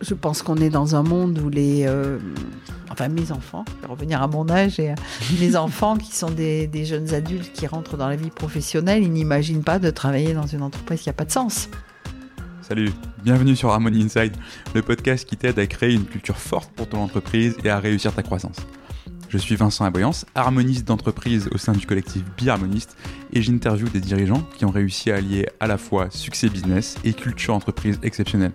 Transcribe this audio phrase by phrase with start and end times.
[0.00, 2.18] Je pense qu'on est dans un monde où les, euh,
[2.90, 4.94] enfin mes enfants, je vais revenir à mon âge, et euh,
[5.40, 9.10] mes enfants qui sont des, des, jeunes adultes qui rentrent dans la vie professionnelle, ils
[9.10, 11.68] n'imaginent pas de travailler dans une entreprise qui n'a pas de sens.
[12.62, 12.92] Salut,
[13.24, 14.36] bienvenue sur Harmony Inside,
[14.74, 18.14] le podcast qui t'aide à créer une culture forte pour ton entreprise et à réussir
[18.14, 18.58] ta croissance.
[19.30, 22.96] Je suis Vincent Aboyance, harmoniste d'entreprise au sein du collectif Biharmoniste
[23.32, 27.12] et j'interviewe des dirigeants qui ont réussi à allier à la fois succès business et
[27.12, 28.52] culture entreprise exceptionnelle.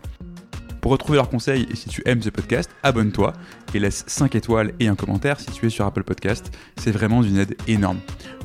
[0.83, 3.31] Pour retrouver leurs conseils et si tu aimes ce podcast, abonne-toi
[3.73, 6.51] et laisse 5 étoiles et un commentaire si tu es sur Apple Podcast.
[6.75, 7.99] C'est vraiment d'une aide énorme.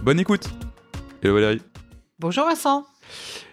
[0.04, 0.48] Bonne écoute
[1.20, 1.60] Hello Valérie
[2.20, 2.86] Bonjour Vincent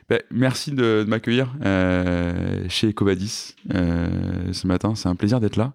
[0.07, 4.93] ben, merci de, de m'accueillir euh, chez Ecovadis euh, ce matin.
[4.93, 5.73] C'est un plaisir d'être là.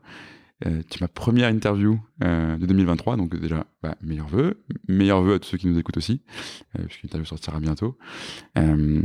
[0.67, 5.35] Euh, tu ma première interview euh, de 2023, donc déjà, bah, meilleurs vœux, meilleurs vœux
[5.35, 6.21] à tous ceux qui nous écoutent aussi,
[6.79, 7.97] euh, puisque l'interview sortira bientôt.
[8.59, 9.01] Euh,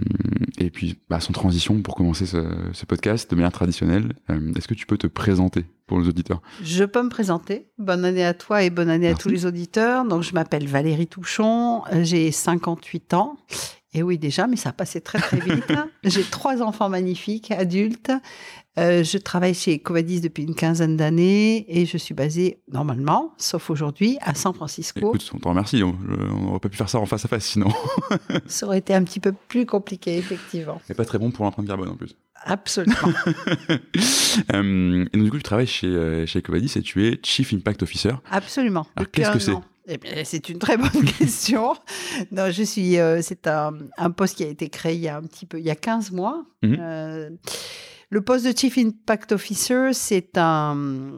[0.57, 4.67] et puis, bah, sans transition, pour commencer ce, ce podcast de manière traditionnelle, euh, est-ce
[4.67, 6.41] que tu peux te présenter pour les auditeurs?
[6.61, 7.69] Je peux me présenter.
[7.77, 9.21] Bonne année à toi et bonne année Merci.
[9.21, 10.05] à tous les auditeurs.
[10.05, 13.37] Donc, je m'appelle Valérie Touchon, j'ai 58 ans.
[13.95, 15.71] Et oui, déjà, mais ça a passé très très vite.
[16.03, 18.11] j'ai trois enfants magnifiques, adultes.
[18.77, 23.69] Euh, je travaille chez Covadis depuis une quinzaine d'années et je suis basée normalement, sauf
[23.69, 24.99] aujourd'hui, à San Francisco.
[24.99, 25.81] Écoute, on te remercie.
[25.81, 27.69] On n'aurait pas pu faire ça en face à face sinon.
[28.47, 30.81] ça aurait été un petit peu plus compliqué, effectivement.
[30.89, 32.17] Et pas très bon pour l'empreinte carbone en plus.
[32.43, 32.97] Absolument.
[34.53, 37.53] euh, et donc, du coup, tu travailles chez, euh, chez Ecovadis et tu es Chief
[37.53, 38.11] Impact Officer.
[38.29, 38.85] Absolument.
[38.97, 39.53] Alors, qu'est-ce que c'est
[39.87, 41.73] eh bien, c'est une très bonne question.
[42.31, 42.97] non, je suis.
[42.97, 45.59] Euh, c'est un, un, poste qui a été créé il y a un petit peu,
[45.59, 46.45] il y a 15 mois.
[46.63, 46.71] Mhm.
[46.71, 46.79] Mm -hmm.
[46.81, 47.29] euh,
[48.09, 51.11] le poste de Chief Impact Officer, c'est un,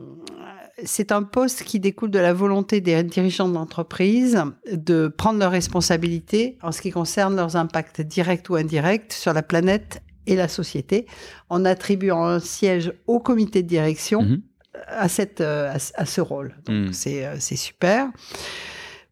[0.83, 5.51] c'est un poste qui découle de la volonté des dirigeants de l'entreprise de prendre leurs
[5.51, 10.47] responsabilités en ce qui concerne leurs impacts directs ou indirects sur la planète et la
[10.47, 11.05] société,
[11.49, 14.21] en attribuant un siège au comité de direction.
[14.21, 14.29] Mhm.
[14.29, 14.56] Mm -hmm
[14.87, 16.55] à, cette, à, à, ce rôle.
[16.65, 16.93] Donc, mmh.
[16.93, 18.09] c'est super.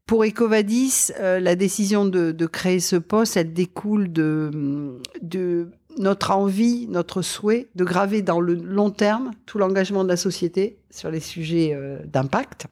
[0.06, 6.30] Pour Ecovadis, euh, la décision de, de, créer ce poste, elle découle de, de notre
[6.30, 11.10] envie, notre souhait de graver dans le long terme tout l'engagement de la société sur
[11.10, 12.68] les sujets euh, d'impact.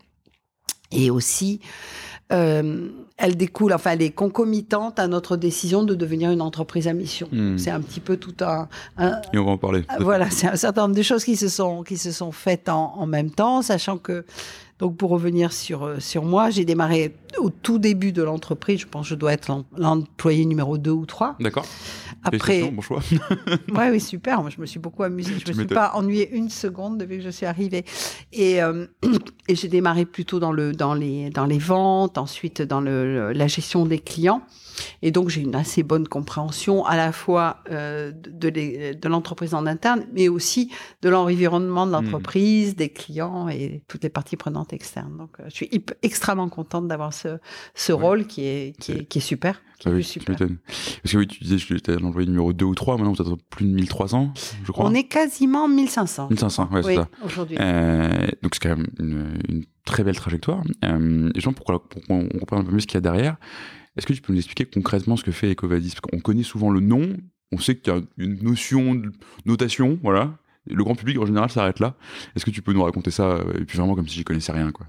[0.91, 1.59] Et aussi,
[2.31, 6.94] euh, elle découle, enfin, elle est concomitante à notre décision de devenir une entreprise à
[6.94, 7.28] mission.
[7.31, 7.57] Mmh.
[7.57, 9.84] C'est un petit peu tout un, un, Et on va en parler.
[10.00, 12.96] Voilà, c'est un certain nombre de choses qui se sont, qui se sont faites en,
[12.97, 14.25] en même temps, sachant que,
[14.79, 18.79] donc pour revenir sur, sur moi, j'ai démarré au tout début de l'entreprise.
[18.81, 21.35] Je pense que je dois être l'employé numéro 2 ou 3.
[21.40, 21.66] D'accord.
[22.23, 23.01] Après, bon choix.
[23.75, 24.41] ouais, oui, super.
[24.41, 25.34] Moi, je me suis beaucoup amusée.
[25.45, 27.85] Je me suis pas ennuyée une seconde depuis que je suis arrivée.
[28.31, 28.85] Et, euh,
[29.47, 33.47] et j'ai démarré plutôt dans le, dans les, dans les ventes, ensuite dans le, la
[33.47, 34.41] gestion des clients.
[35.01, 40.06] Et donc, j'ai une assez bonne compréhension à la fois euh, de, l'entreprise en interne,
[40.13, 42.75] mais aussi de l'environnement de l'entreprise, mmh.
[42.75, 45.17] des clients et toutes les parties prenantes externes.
[45.17, 45.69] Donc, euh, je suis
[46.01, 47.39] extrêmement contente d'avoir ce,
[47.75, 48.01] ce ouais.
[48.01, 49.62] rôle qui est, qui est, qui est super.
[49.79, 50.38] Qui ah est oui, super.
[50.38, 53.22] Parce que oui, tu disais que tu étais l'employé numéro 2 ou 3, maintenant vous
[53.22, 54.33] êtes plus de 1300,
[54.63, 54.85] je crois.
[54.85, 56.29] On est quasiment 1500.
[56.29, 57.09] 1500, ouais, oui, c'est ça.
[57.23, 57.57] aujourd'hui.
[57.59, 60.63] Euh, donc, c'est quand même une, une, très belle trajectoire.
[60.85, 63.35] Euh, et genre, pour, pour qu'on comprenne un peu mieux ce qu'il y a derrière,
[63.98, 65.90] est-ce que tu peux nous expliquer concrètement ce que fait Ecovadis?
[65.90, 67.16] Parce qu'on connaît souvent le nom,
[67.52, 69.12] on sait qu'il y a une notion de
[69.46, 70.38] notation, voilà.
[70.66, 71.96] Le grand public en général s'arrête là.
[72.36, 74.72] Est-ce que tu peux nous raconter ça et puis vraiment comme si j'y connaissais rien,
[74.72, 74.86] quoi?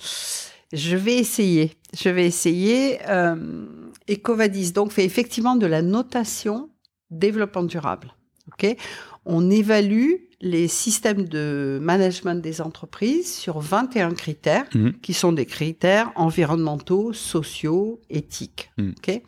[0.72, 1.72] Je vais essayer.
[1.96, 2.98] Je vais essayer.
[3.08, 3.66] Euh,
[4.10, 6.70] Ecovadis donc fait effectivement de la notation
[7.10, 8.14] développement durable.
[8.48, 8.76] Ok?
[9.24, 14.90] On évalue les systèmes de management des entreprises sur 21 critères, mmh.
[15.02, 18.70] qui sont des critères environnementaux, sociaux, éthiques.
[18.76, 18.90] Mmh.
[18.98, 19.22] Okay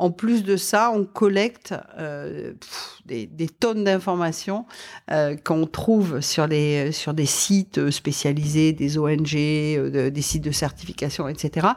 [0.00, 4.64] en plus de ça, on collecte euh, pff, des, des, tonnes d'informations
[5.10, 10.44] euh, qu'on trouve sur, les, sur des sites spécialisés, des ONG, euh, de, des sites
[10.44, 11.68] de certification, etc.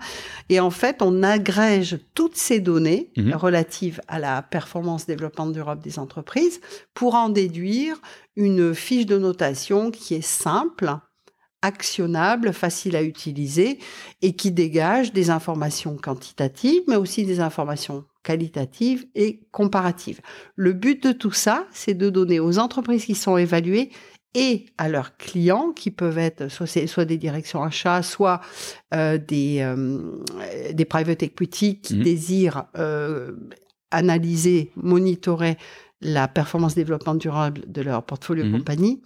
[0.50, 3.30] Et en fait, on agrège toutes ces données Mhm.
[3.30, 3.36] mmh.
[3.36, 6.62] relatives à la performance développement durable des entreprises
[6.94, 8.00] pour en déduire
[8.36, 10.96] une fiche de notation qui est simple,
[11.64, 13.80] actionnable, facile à utiliser
[14.22, 20.20] et qui dégage des informations quantitatives, mais aussi des informations qualitatives et comparatives.
[20.56, 23.90] Le but de tout ça, c'est de donner aux entreprises qui sont évaluées
[24.36, 28.42] et à leurs clients, qui peuvent être soit, soit des directions achats, soit
[28.94, 30.00] euh, des, euh,
[30.74, 32.04] des private equity qui Mhm.
[32.04, 33.34] désirent euh,
[33.92, 35.58] analyser, monitorer
[36.02, 38.52] la performance développement durable de leur portfolio Mhm.
[38.54, 39.02] compagnie,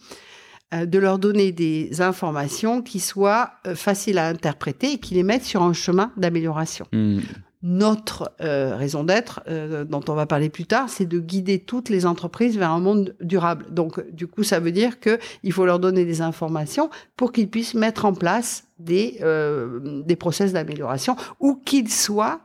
[0.73, 5.45] de leur donner des informations qui soient euh, faciles à interpréter et qui les mettent
[5.45, 6.87] sur un chemin d'amélioration.
[6.91, 7.19] Mmh.
[7.63, 11.89] notre euh, raison d'être, euh, dont on va parler plus tard, c'est de guider toutes
[11.89, 13.65] les entreprises vers un monde durable.
[13.71, 17.49] Donc, du coup, ça veut dire que il faut leur donner des informations pour qu'ils
[17.49, 22.41] puissent mettre en place des, euh, des process d'amélioration, où qu'ils soient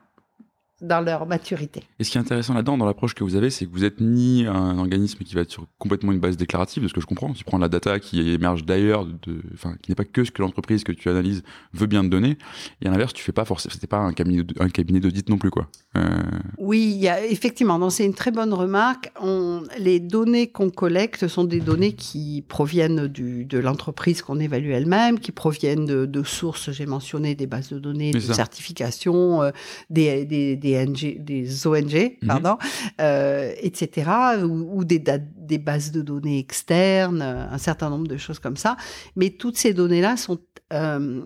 [0.83, 1.83] dans leur maturité.
[1.99, 4.01] Et ce qui est intéressant là-dedans, dans l'approche que vous avez, c'est que vous êtes
[4.01, 7.07] ni un organisme qui va être sur complètement une base déclarative, de ce que je
[7.07, 9.07] comprends, qui prend la data qui émerge d'ailleurs,
[9.55, 11.43] enfin, qui n'est pas que ce que l'entreprise que tu analyses
[11.73, 12.37] veut bien te donner,
[12.81, 15.39] et à l'inverse, tu fais pas forcément, c'était pas un cabinet, un cabinet d'audit non
[15.39, 15.69] plus, quoi.
[15.97, 16.21] Euh...
[16.59, 19.13] Oui, y a effectivement, donc c'est une très bonne remarque.
[19.21, 24.71] On, les données qu'on collecte sont des données qui proviennent du, de l'entreprise qu'on évalue
[24.71, 29.51] elle-même, qui proviennent de, de sources, j'ai mentionné des bases de données, de certification, euh,
[29.91, 30.72] des, des, des
[31.19, 32.29] des, ONG, mhm.
[32.29, 32.59] pardon,
[33.01, 34.11] euh, etc.,
[34.45, 35.03] ou, des,
[35.37, 38.77] des, bases de données externes, un certain nombre de choses comme ça.
[39.17, 40.39] Mais toutes ces données-là sont
[40.73, 41.23] euh,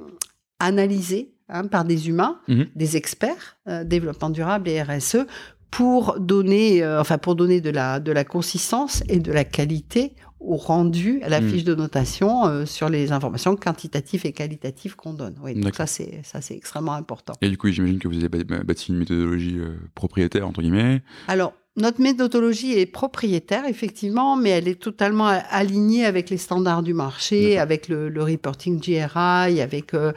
[0.58, 2.66] analysées hein, par des humains, mhm.
[2.74, 5.26] des experts, euh, développement durable et RSE,
[5.70, 10.14] pour donner, enfin pour donner de la de la consistance et de la qualité
[10.46, 11.50] au rendu à la hmm.
[11.50, 15.34] fiche de notation euh, sur les informations quantitatives et qualitatives qu'on donne.
[15.42, 17.34] Oui, donc ça c'est ça c'est extrêmement important.
[17.42, 21.02] Et du coup, j'imagine que vous avez bâti une méthodologie euh, propriétaire entre guillemets.
[21.28, 26.94] Alors notre méthodologie est propriétaire, effectivement, mais elle est totalement alignée avec les standards du
[26.94, 30.12] marché, avec le, le, reporting GRI, avec euh,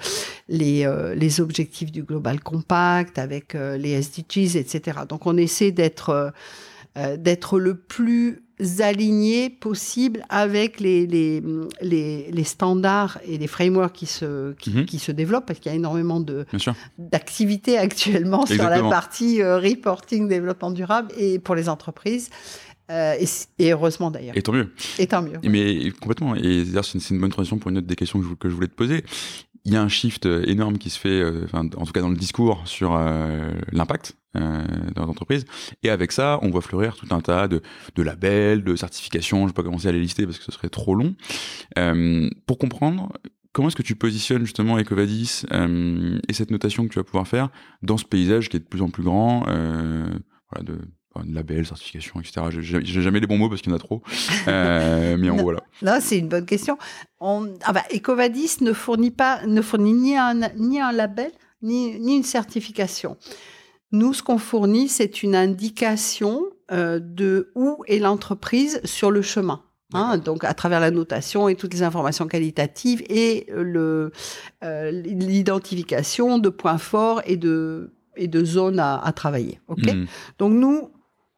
[0.48, 5.00] les, les objectifs du Global Compact, avec les SDGs, etc.
[5.10, 6.32] Donc on essaie d'être
[7.18, 8.42] d'être le plus
[8.80, 11.42] alignés possibles avec les, les,
[11.82, 14.86] les, les, standards et les frameworks qui se, qui, mhm.
[14.86, 16.24] qui se développent, parce qu'il y a énormément
[16.98, 22.30] d'activités actuellement sur la partie euh, reporting, développement durable et pour les entreprises.
[22.92, 23.14] Euh,
[23.60, 24.36] et, heureusement d'ailleurs.
[24.36, 24.74] Et tant mieux.
[24.98, 25.40] Et tant mieux.
[25.44, 26.36] Mais complètement.
[26.36, 28.68] Et c'est une bonne transition pour une autre des questions que je, que je voulais
[28.68, 29.04] te poser
[29.66, 32.18] il y a un shift énorme qui se fait, euh, en tout cas dans le
[32.18, 34.64] discours, sur euh, l'impact euh,
[34.96, 35.46] dans l'entreprise.
[35.84, 37.62] Et avec ça, on voit fleurir tout un tas de,
[37.96, 39.40] de labels, de certifications.
[39.40, 41.16] Je ne vais pas commencer à les lister parce que ce serait trop long.
[42.46, 43.12] pour comprendre,
[43.52, 45.44] comment est-ce que tu positionnes justement Ecovadis
[46.28, 47.50] et cette notation que tu vas pouvoir faire
[47.82, 50.80] dans ce paysage qui est de plus en plus grand voilà, de
[51.28, 52.48] label, certification, etc.
[52.62, 54.02] J'ai jamais les bons mots parce qu'il y en a trop.
[54.48, 55.62] Euh, mais en gros, voilà.
[55.82, 56.78] Là, c'est une bonne question.
[57.20, 61.32] On, ah bah, Ecovadis ne fournit, pas, ne fournit ni, un, ni un label,
[61.62, 63.18] ni, ni une certification.
[63.92, 69.64] Nous, ce qu'on fournit, c'est une indication euh, de où est l'entreprise sur le chemin.
[69.92, 74.12] Hein, donc à travers la notation et toutes les informations qualitatives et le
[74.64, 79.60] euh, l'identification de points forts et de et de zones à, à travailler.
[79.68, 80.06] Mmh.
[80.38, 80.92] Donc nous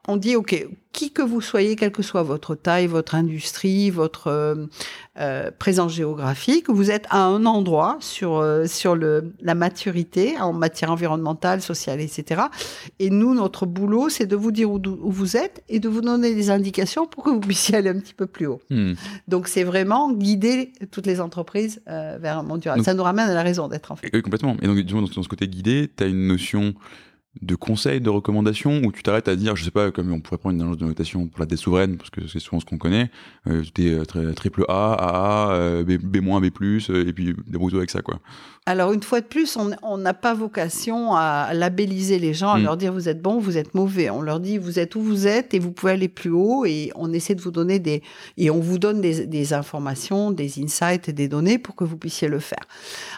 [0.07, 4.27] on dit, OK, qui que vous soyez, quelle que soit votre taille, votre industrie, votre
[4.27, 4.55] euh,
[5.19, 10.53] euh, présence géographique, vous êtes à un endroit sur, euh, sur le, la maturité en
[10.53, 12.41] matière environnementale, sociale, etc.
[12.99, 14.79] Et nous, notre boulot, c'est de vous dire où,
[15.11, 18.15] vous êtes et de vous donner des indications pour que vous puissiez aller un petit
[18.15, 18.61] peu plus haut.
[18.69, 18.93] Hmm.
[19.27, 22.83] Donc, c'est vraiment guider toutes les entreprises vers un monde durable.
[22.83, 24.09] Ça nous ramène à la raison d'être, en fait.
[24.13, 24.57] Oui, complètement.
[24.61, 26.73] Et donc, dans ce côté guidé, tu as une notion
[27.39, 30.37] de conseils, de recommandations, où tu t'arrêtes à dire, je sais pas, comme on pourrait
[30.37, 32.77] prendre une agence de notation pour la dette souveraine, parce que c'est souvent ce qu'on
[32.77, 33.09] connaît,
[33.47, 37.89] euh, des euh, triple A, AA, euh, B, B-, B+, et puis des toi avec
[37.89, 38.19] ça, quoi.
[38.65, 42.63] Alors, une fois de plus, on n'a pas vocation à labelliser les gens, à mm.
[42.63, 44.11] leur dire vous êtes bon, vous êtes mauvais.
[44.11, 46.91] On leur dit vous êtes où vous êtes et vous pouvez aller plus haut et
[46.93, 48.03] on essaie de vous donner des,
[48.37, 51.97] et on vous donne des, des informations, des insights et des données pour que vous
[51.97, 52.63] puissiez le faire.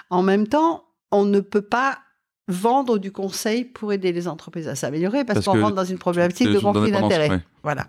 [0.09, 1.99] En même temps, on ne peut pas
[2.47, 6.49] vendre du conseil pour aider les entreprises à s'améliorer parce, qu'on rentre dans une problématique
[6.49, 7.41] de conflit d'intérêts.
[7.63, 7.87] Voilà.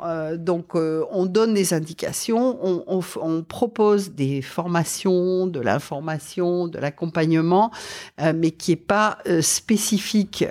[0.00, 6.68] Euh, donc, euh, on donne des indications, on, on, on, propose des formations, de l'information,
[6.68, 7.72] de l'accompagnement,
[8.20, 10.44] euh, mais qui est pas spécifique,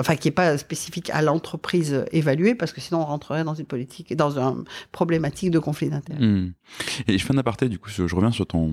[0.00, 3.66] enfin qui est pas spécifique à l'entreprise évaluée, parce que sinon on rentrerait dans une
[3.66, 6.24] politique, dans une problématique de conflit d'intérêts.
[6.24, 6.52] Hmm.
[7.06, 8.72] Et je fais un aparté, du coup, je reviens sur ton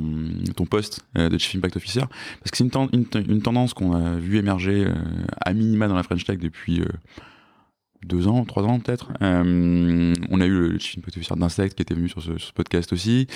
[0.55, 2.03] ton poste de Chief Impact Officer,
[2.39, 4.87] parce que c'est une, une, une, tendance qu'on a vu émerger
[5.41, 6.81] à minima dans la French Tech depuis
[8.03, 9.11] deux ans, trois ans peut-être.
[9.21, 12.93] Euh, on a eu le chief impact officer d'Insect qui était venu sur ce, podcast
[12.93, 13.27] aussi.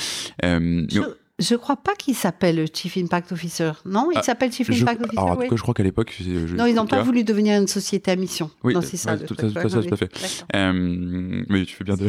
[0.44, 1.02] Euh, je,
[1.38, 3.72] je crois pas qu'il s'appelle Chief Impact Officer.
[3.86, 5.20] Non, il ah, s'appelle Chief Impact Officer.
[5.20, 6.18] Alors, je crois qu'à l'époque.
[6.56, 8.50] Non, ils n'ont pas voulu devenir une société à mission.
[8.64, 9.18] Oui, non, c'est ça.
[9.18, 10.10] tout, ça, tout à fait.
[10.56, 12.08] Euh, mais tu fais bien de.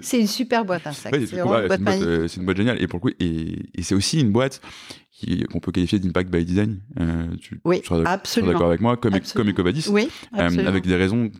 [0.00, 1.26] c'est une super boîte, Insect.
[1.26, 1.72] c'est une, boîte,
[2.36, 2.80] une boîte géniale.
[2.80, 4.60] Et pour le coup, et, et c'est aussi une boîte
[5.50, 6.80] qu'on peut qualifier d'impact by design.
[7.00, 8.52] Euh, tu, oui, seras, absolument.
[8.52, 11.30] d'accord avec moi, comme, comme Ecovadis, oui, euh, avec des raisons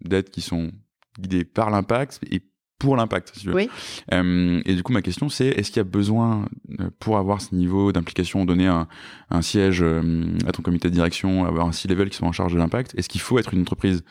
[0.00, 0.70] d'être qui sont
[1.18, 2.42] guidées par l'impact et
[2.78, 3.32] pour l'impact.
[3.34, 3.54] Si tu veux.
[3.54, 3.70] Oui.
[4.12, 6.46] Euh, et du coup, ma question, c'est est-ce qu'il y a besoin,
[6.80, 8.86] euh, pour avoir ce niveau d'implication, donner un,
[9.30, 12.52] un siège euh, à ton comité de direction, avoir un C-level qui soit en charge
[12.52, 14.04] de l'impact, est-ce qu'il faut être une entreprise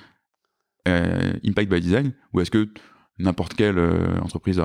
[0.87, 2.69] Impact by Design ou est-ce que
[3.17, 4.63] n'importe quelle euh, entreprise, euh,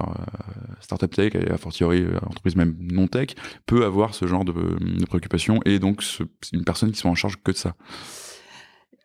[0.81, 3.29] startup tech, et a fortiori euh, entreprise même non tech,
[3.67, 7.15] peut avoir ce genre de, de préoccupation et donc ce- une personne qui soit en
[7.15, 7.75] charge que de ça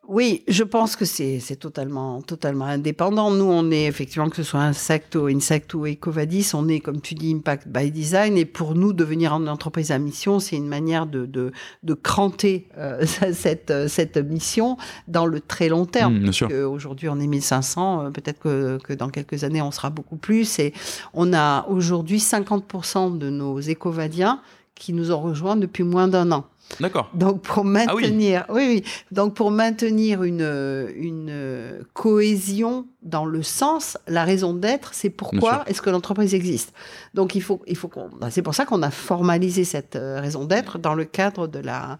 [0.07, 3.31] Oui, je pense que c'est totalement, totalement indépendant.
[3.31, 7.15] Nous, on est effectivement, que ce soit Insecto, Insect ou Ecovadis, on est, comme tu
[7.15, 8.37] dis, Impact by Design.
[8.37, 11.51] Et pour nous, devenir une entreprise à mission, c'est une manière de, de,
[11.83, 16.15] de cranter euh, cette, cette mission dans le très long terme.
[16.17, 16.49] Mmh, bien sûr.
[16.69, 18.05] Aujourd'hui, on est 1500.
[18.05, 20.59] euh, Peut-être que, que dans quelques années, on sera beaucoup plus.
[20.59, 20.73] Et
[21.13, 24.39] on a aujourd'hui 50% de nos écovadiens
[24.75, 26.45] qui nous ont rejoints depuis moins d'un an.
[26.79, 27.09] D'accord.
[27.13, 27.71] Donc pour oui.
[27.71, 28.67] maintenir, oui.
[28.67, 35.63] oui, donc pour maintenir une une cohésion dans le sens, la raison d'être, c'est pourquoi
[35.67, 36.73] est-ce que l'entreprise existe.
[37.13, 40.19] Donc il faut il faut qu'on, bah, c'est pour ça qu'on a formalisé cette euh,
[40.19, 41.97] raison d'être dans le cadre de la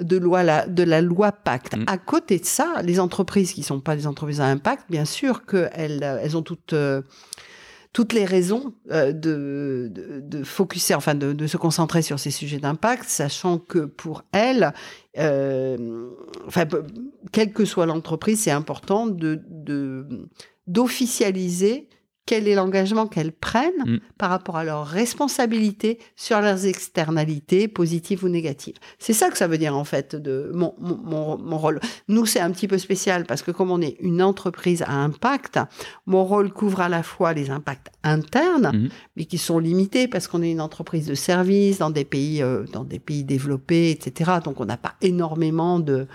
[0.00, 1.76] de loi la, de la loi Pacte.
[1.76, 1.84] Mm.
[1.86, 5.46] À côté de ça, les entreprises qui sont pas des entreprises à impact, bien sûr
[5.46, 7.02] qu'elles elles ont toutes euh,
[7.92, 12.58] toutes les raisons euh, de, de, focuser, enfin de, de se concentrer sur ces sujets
[12.58, 14.72] d'impact, sachant que pour elles,
[15.18, 16.08] euh,
[16.46, 16.64] enfin,
[17.32, 19.42] quelle que soit l'entreprise, c'est important de-
[20.66, 21.88] d'officialiser
[22.24, 23.98] quel est l'engagement qu'elles prennent Mm.
[24.18, 28.76] par rapport à leurs responsabilités sur leurs externalités, positives ou négatives.
[28.98, 31.80] C'est ça que ça veut dire en fait de mon, mon, mon, rôle.
[32.08, 35.58] Nous, c'est un petit peu spécial parce que comme on est une entreprise à impact,
[36.06, 38.88] mon rôle couvre à la fois les impacts internes, Mhm.
[39.16, 42.64] mais qui sont limités parce qu'on est une entreprise de service dans des pays, euh,
[42.72, 44.32] dans des pays développés, etc.
[44.44, 46.06] Donc on n'a pas énormément de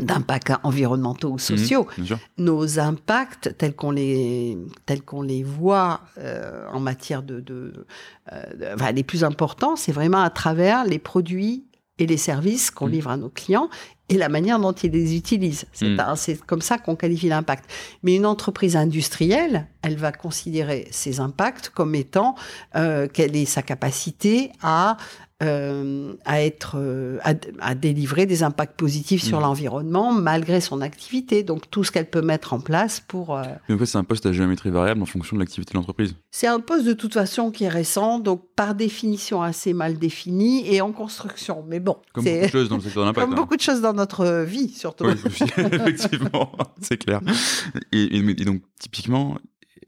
[0.00, 2.18] d'impacts environnementaux ou sociaux Bien sûr.
[2.38, 4.56] nos impacts tels qu'on les
[4.86, 7.86] tels qu'on les voit euh, en matière de, de,
[8.32, 11.64] euh, de- enfin, les plus importants, c'est vraiment à travers les produits
[11.98, 12.90] et les services qu'on Mm.
[12.90, 13.68] livre à nos clients
[14.12, 15.64] et la manière dont ils les utilisent.
[15.72, 16.00] C'est Mm.
[16.00, 17.64] un- c'est comme ça qu'on qualifie l'impact.
[18.02, 22.34] Mais une entreprise industrielle, elle va considérer ces impacts comme étant
[22.76, 24.96] euh, quelle est sa capacité à
[25.42, 29.42] euh, à être euh, à, à délivrer des impacts positifs sur Mm.
[29.42, 31.42] l'environnement malgré son activité.
[31.42, 33.36] Donc tout ce qu'elle peut mettre en place pour.
[33.36, 36.14] euh, en fait, c'est un poste à géométrie variable en fonction de l'activité de l'entreprise.
[36.30, 40.72] C'est un poste de toute façon qui est récent, donc par définition assez mal défini
[40.72, 41.64] et en construction.
[41.66, 43.24] Mais bon, Comme beaucoup de choses dans le secteur de l'impact.
[43.26, 43.36] comme hein.
[43.36, 45.06] beaucoup de choses dans notre vie surtout.
[45.06, 45.14] Oui,
[45.56, 47.20] effectivement, c'est clair.
[47.92, 49.38] Et, donc, typiquement,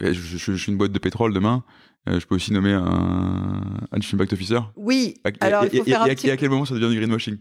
[0.00, 1.64] je, je- je suis une boîte de pétrole demain.
[2.08, 4.60] euh, je peux aussi nommer un, un Chief Impact Officer.
[4.76, 5.14] Oui.
[5.24, 6.64] À- Alors et, il faut et- faire un et à- petit et à quel moment
[6.64, 7.38] ça devient du greenwashing?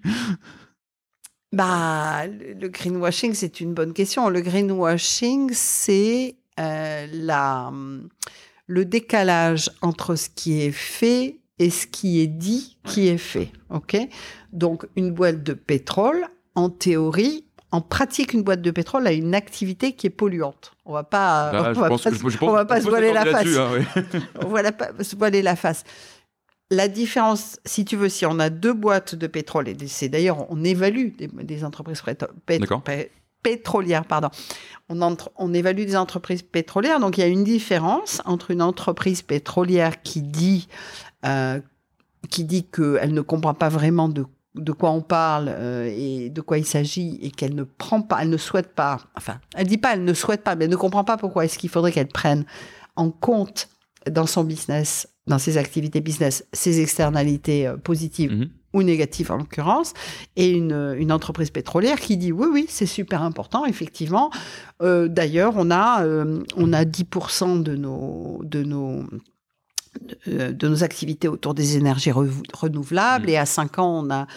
[1.52, 4.30] Bah, le le greenwashing, c'est une bonne question.
[4.30, 7.72] Le greenwashing, c'est euh, la,
[8.68, 13.52] le décalage entre ce qui est fait et ce qui est dit qui est fait.
[13.70, 13.96] Ok?
[14.52, 19.34] Donc, une boîte de pétrole, en théorie, en pratique, une boîte de pétrole a une
[19.34, 20.74] activité qui est polluante.
[20.86, 22.82] On va pas, Là, on va pas, que- je- je pense- on va pas on
[22.84, 23.48] se voiler la face.
[23.58, 24.04] hein, ouais.
[24.46, 25.84] on va pas- se voiler la face.
[26.70, 30.50] La différence, si tu veux, si on a deux boîtes de pétrole, et c'est d'ailleurs,
[30.52, 32.02] on évalue des, des entreprises
[32.48, 32.82] pétro-
[33.44, 34.30] pétrolières, pardon.
[34.90, 38.62] On, entre- on évalue des entreprises pétrolières, donc il y a une différence entre une
[38.62, 40.68] entreprise pétrolière qui dit,
[41.26, 41.60] euh,
[42.30, 46.42] qui dit qu'elle ne comprend pas vraiment de de quoi on parle euh, et de
[46.42, 49.78] quoi il s'agit et qu'elle ne prend pas, elle ne souhaite pas, enfin, elle dit
[49.80, 52.08] pas, elle ne souhaite pas, mais elle ne comprend pas pourquoi est-ce qu'il faudrait qu'elle
[52.08, 52.46] prenne
[52.96, 53.70] en compte
[54.10, 58.50] dans son business, dans ses activités business, ses externalités euh, positives Mhm.
[58.74, 59.94] ou négatives en l'occurrence,
[60.36, 64.30] et une, une entreprise pétrolière qui dit oui, oui, c'est super important, effectivement.
[64.82, 66.06] Euh, D'ailleurs, on a
[66.58, 69.04] on a 10% de nos de nos
[70.28, 73.34] de, de nos activités autour des énergies re- renouvelables Mhm.
[73.34, 74.28] et à 5 ans on a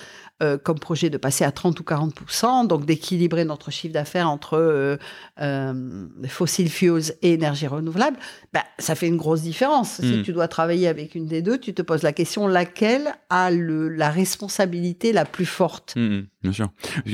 [0.42, 4.54] euh, comme projet de passer à 30 ou 40% donc d'équilibrer notre chiffre d'affaires entre
[4.58, 4.96] euh,
[5.40, 8.16] euh, fossil fuels et énergie renouvelable,
[8.52, 10.00] bah, ça fait une grosse différence.
[10.00, 10.22] Si Mhm.
[10.22, 13.88] tu dois travailler avec une des deux, tu te poses la question laquelle a le,
[13.88, 15.94] la responsabilité la plus forte?
[15.96, 16.68] Mhm, bien sûr.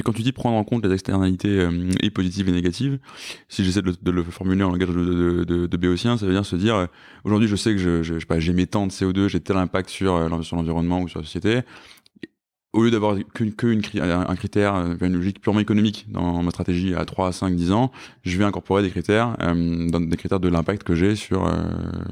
[0.05, 2.99] Quand tu dis prendre en compte les externalités euh, et positives et négatives,
[3.49, 6.45] si j'essaie de, le- de le formuler en langage de, de, béotien, ça veut dire
[6.47, 6.89] se dire
[7.25, 8.27] aujourd'hui je sais que je, je, je
[8.65, 11.61] tant de CO2, j'ai tel impact sur, sur l'environnement ou sur la société.
[12.73, 16.43] Au lieu d'avoir qu'une que une cri- un critère, euh, une logique purement économique dans
[16.43, 17.93] ma stratégie à 3, 5, 10 ans,
[18.25, 21.53] je vais incorporer des critères, euh, dans des critères de l'impact que j'ai sur euh,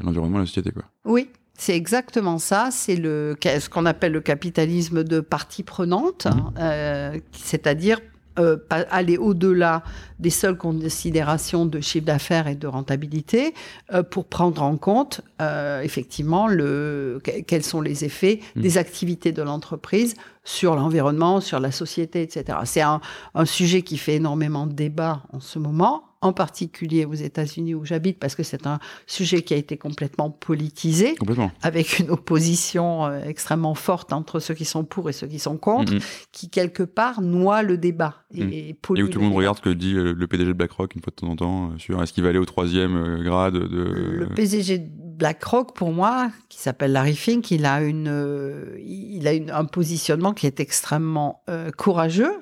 [0.03, 0.71] l'environnement et la société.
[0.71, 0.83] Quoi.
[1.07, 2.69] Oui, c'est exactement ça.
[2.71, 6.27] C'est le ce qu'on appelle le capitalisme de partie prenante,
[6.59, 7.99] euh, c'est-à-dire
[8.41, 9.83] euh, aller au-delà
[10.19, 13.55] des seules considérations de chiffre d'affaires et de rentabilité
[13.93, 18.61] euh, pour prendre en compte euh, effectivement le, quels sont les effets mmh.
[18.61, 22.59] des activités de l'entreprise sur l'environnement, sur la société, etc.
[22.65, 23.01] C'est un,
[23.35, 27.85] un sujet qui fait énormément de débat en ce moment en particulier aux États-Unis où
[27.87, 31.15] j'habite, parce que c'est un sujet qui a été complètement politisé,
[31.63, 35.57] avec une opposition euh, extrêmement forte entre ceux qui sont pour et ceux qui sont
[35.57, 36.27] contre, mm-hmm.
[36.33, 38.25] qui quelque part noie le débat.
[38.35, 38.53] Et, mm.
[38.53, 41.01] et, où tout le monde regarde ce que dit euh, le PDG de BlackRock une
[41.01, 43.83] fois de temps en temps euh, sur est-ce qu'il va aller au troisième grade de...
[44.19, 49.33] Le PDG de BlackRock, pour moi, qui s'appelle Larry Fink, il a, une, il a
[49.33, 51.43] une, un positionnement qui est extrêmement
[51.77, 52.33] courageux,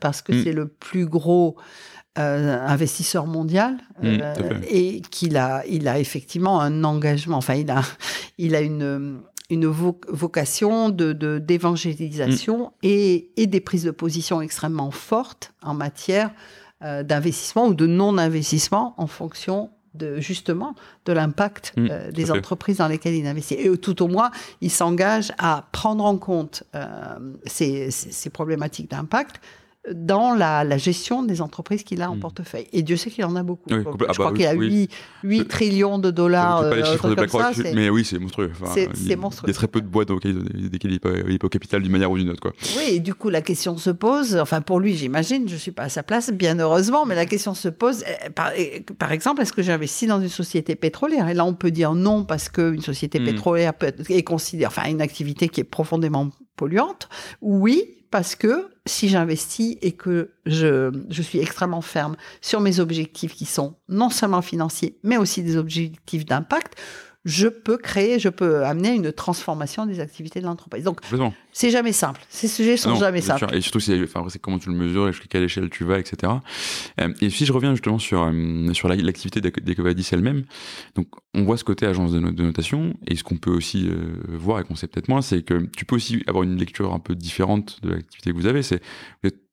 [0.00, 0.44] parce que mm.
[0.44, 1.56] c'est le plus gros
[2.18, 4.34] euh, investisseur mondial mmh, euh,
[4.68, 7.36] et qu'il a, il a effectivement un engagement.
[7.36, 7.82] Enfin, il a,
[8.38, 9.20] il a une
[9.50, 12.70] une vocation de d'évangélisation mmh.
[12.82, 16.32] et, et, des prises de position extrêmement fortes en matière
[16.82, 20.74] euh, d'investissement ou de non-investissement en fonction de justement
[21.06, 23.54] de l'impact mmh, des entreprises dans lesquelles il investit.
[23.54, 26.64] Et tout au moins, il s'engage à prendre en compte
[27.46, 29.40] ces, ces, problématiques d'impact
[29.92, 32.20] dans la, gestion des entreprises qu'il a en hmm.
[32.20, 32.66] portefeuille.
[32.72, 33.68] Et Dieu sait qu'il en a beaucoup.
[33.70, 36.60] je ah crois bah qu'il a 8, trillions de dollars.
[36.60, 38.52] pas les euh, chiffres de BlackRock, mais oui, c'est monstrueux.
[38.94, 39.48] c'est monstrueux.
[39.48, 40.44] Il y a très peu de boîtes desquelles
[40.84, 41.10] il n'est pas,
[41.44, 42.40] au capital d'une manière ou d'une autre.
[42.40, 42.52] Quoi.
[42.76, 45.72] Oui, et du coup, la question se pose, enfin pour lui, j'imagine, je ne suis
[45.72, 49.12] pas à sa place, bien heureusement, mais la question se pose, eh, par, eh, par
[49.12, 51.28] exemple, est-ce que j'investis dans une société pétrolière?
[51.28, 53.24] Et là, on peut dire non, parce qu'une société hmm.
[53.24, 57.08] pétrolière peut être, est considérée, enfin, une activité qui est profondément polluante.
[57.40, 63.34] Oui, parce que si j'investis et que je, je suis extrêmement ferme sur mes objectifs
[63.34, 66.76] qui sont non seulement financiers, mais aussi des objectifs d'impact,
[67.28, 70.82] je peux créer, je peux amener une transformation des activités de l'entreprise.
[70.82, 71.00] Donc,
[71.52, 72.22] c'est jamais simple.
[72.30, 73.54] Ces sujets sont jamais simples.
[73.54, 76.32] Et surtout, c'est enfin, comment tu le mesures, jusqu'à quelle échelle tu vas, etc.
[77.00, 80.44] Euh, et si je reviens justement sur, euh, sur l'activité d'Ecovadis elle-même,
[80.94, 84.60] donc on voit ce côté agence de, notation, et ce qu'on peut aussi euh, voir
[84.60, 87.14] et qu'on sait peut-être moins, c'est que tu peux aussi avoir une lecture un peu
[87.14, 88.62] différente de l'activité que vous avez.
[88.62, 88.80] C'est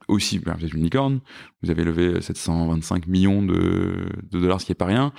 [0.08, 1.20] aussi, ben, vous êtes une licorne,
[1.64, 5.12] vous avez levé 725 millions de, de dollars, ce qui est pas rien,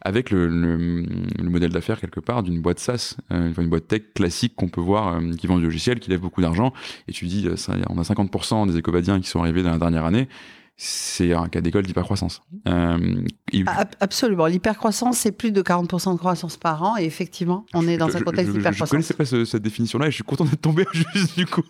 [0.00, 4.54] avec le, le, modèle d'affaires quelque part d'une boîte SaaS, euh, une boîte tech classique
[4.56, 6.72] qu'on peut voir, euh, qui vend du logiciel, qui lève beaucoup d'argent,
[7.08, 9.78] et tu dis, euh, ça, on a 50% des écobadiens qui sont arrivés dans la
[9.78, 10.28] dernière année,
[10.82, 12.40] c'est un cas d'école d'hypercroissance.
[12.66, 13.22] Euh,
[14.00, 14.46] Absolument.
[14.46, 16.96] L'hypercroissance, c'est plus de 40% de croissance par an.
[16.96, 18.88] Et effectivement, on est dans un contexte d'hypercroissance.
[18.88, 21.60] Je ne connaissais pas cette définition-là et je suis content d'être tombé juste du coup.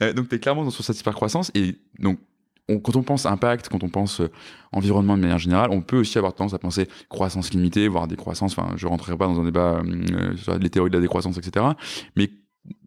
[0.00, 1.50] Euh, donc, tu es clairement dans cette hypercroissance.
[1.56, 2.20] Et donc,
[2.68, 4.30] quand on pense impact, quand on pense euh,
[4.70, 8.56] environnement de manière générale, on peut aussi avoir tendance à penser croissance limitée, voire décroissance.
[8.56, 11.66] Enfin, je rentrerai pas dans un débat euh, sur les théories de la décroissance, etc.
[12.14, 12.30] Mais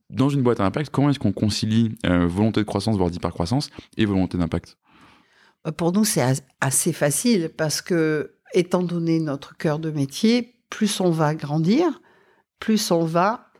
[0.09, 4.05] dans une boîte à impact, comment est-ce qu'on concilie volonté de croissance, voire d'hypercroissance, et
[4.05, 4.77] volonté d'impact?
[4.77, 4.84] euh,
[5.71, 6.23] pour nous, c'est
[6.61, 12.01] assez facile parce que, étant donné notre cœur de métier, plus on va grandir,
[12.59, 13.51] plus on va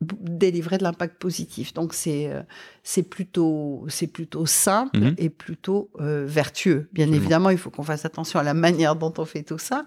[0.00, 1.72] délivrer de l'impact positif.
[1.72, 2.42] Donc c'est euh,
[2.82, 6.88] c'est plutôt c'est plutôt simple mmh et plutôt euh, vertueux.
[6.92, 9.86] Bien évidemment, il faut qu'on fasse attention à la manière dont on fait tout ça,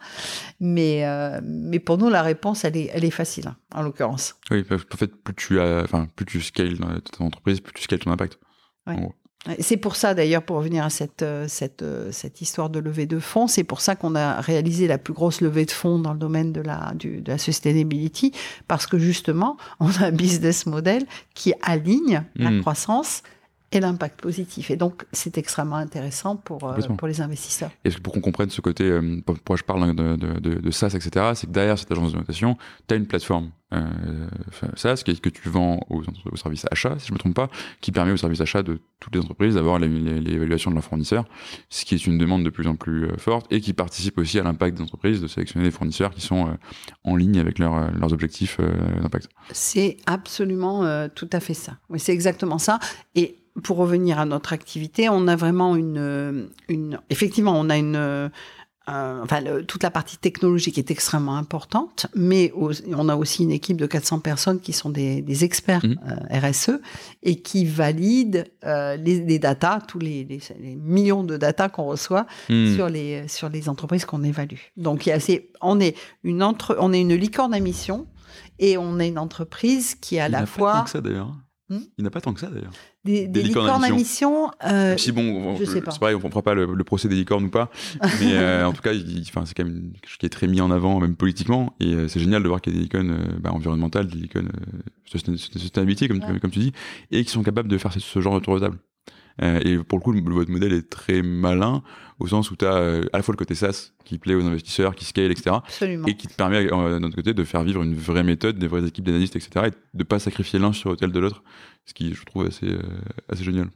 [0.60, 1.06] mais
[1.44, 4.36] mais pour nous la réponse elle est elle est facile en l'occurrence.
[4.50, 7.84] Oui, en fait plus tu as enfin plus tu scales dans ton entreprise, plus tu
[7.84, 8.40] scales ton impact.
[9.60, 13.06] C'est pour ça d'ailleurs, pour revenir à cette, euh, cette, euh, cette histoire de levée
[13.06, 16.12] de fonds, c'est pour ça qu'on a réalisé la plus grosse levée de fonds dans
[16.12, 18.34] le domaine de la, du, de la sustainability,
[18.68, 22.62] parce que justement, on a un business model qui aligne la hmm.
[22.62, 23.24] croissance
[23.72, 24.72] et l'impact positif.
[24.72, 27.72] Et donc, c'est extrêmement intéressant pour, euh, pour les investisseurs.
[27.84, 30.94] Et pour qu'on comprenne ce côté, euh, pourquoi je parle de, de, de, de SaaS,
[30.96, 34.30] etc., c'est que derrière cette agence de notation, tu as une plateforme euh,
[34.78, 36.02] SaaS que, que tu vends aux,
[36.32, 37.50] aux, services achats, si je ne me trompe pas,
[37.82, 41.26] qui permet aux services achats de toutes les entreprises d'avoir l'évaluation de leurs fournisseurs,
[41.70, 44.40] ce qui est une demande de plus en plus euh, forte et qui participe aussi
[44.40, 46.58] à l'impact des entreprises de sélectionner des fournisseurs qui sont
[47.04, 48.60] en ligne avec leur, leurs objectifs
[49.02, 49.28] d'impact.
[49.52, 51.78] C'est absolument tout à fait ça.
[51.90, 52.80] Oui, c'est exactement ça.
[53.16, 58.30] Et pour revenir à notre activité, on a vraiment une, une effectivement, on a une,
[58.90, 63.76] euh, enfin, toute la partie technologique est extrêmement importante, mais on a aussi une équipe
[63.76, 65.96] de 400 personnes qui sont des, des experts mmh.
[66.08, 66.80] euh, RSE
[67.24, 72.28] et qui valident euh, les, les datas, tous les, les, millions de datas qu'on reçoit
[72.50, 72.76] mmh.
[72.76, 74.60] sur les sur les entreprises qu'on évalue.
[74.78, 78.08] Donc, il y a assez, on est une entre, on est une licorne à mission
[78.58, 80.72] et on est une entreprise qui est à la fois.
[80.72, 81.36] Pas tant que ça d'ailleurs.
[81.70, 82.72] Hmm il n'a pas tant que ça d'ailleurs.
[83.04, 84.52] Des, des, licornes, à mission.
[84.66, 87.70] Euh, si bon, c'est pareil, on ne comprend pas le, procès des licornes ou pas,
[88.22, 90.72] mais euh, en tout cas, c'est quand même quelque chose qui est très mis en
[90.72, 93.40] avant, même politiquement, et euh, c'est génial de voir qu'il y a des licornes euh,
[93.40, 94.52] bah, environnementales, des licornes
[95.06, 96.74] sustainability, comme, comme, tu dis,
[97.12, 98.78] et qui sont capables de faire ce, genre de tour de table.
[99.42, 101.84] Euh, et pour le coup, votre modèle est très malin
[102.20, 104.96] au sens où tu as à la fois le côté SaaS qui plaît aux investisseurs,
[104.96, 105.58] qui scale, etc.
[105.64, 106.08] Absolument.
[106.08, 108.68] Et qui te permet, euh, d'un autre côté, de faire vivre une vraie méthode, des
[108.68, 109.68] vraies équipes d'analystes, etc.
[109.68, 111.44] Et de pas sacrifier l'un sur l'autel de l'autre.
[111.90, 112.82] Ce qui, je trouve, assez, euh,
[113.32, 113.70] assez génial.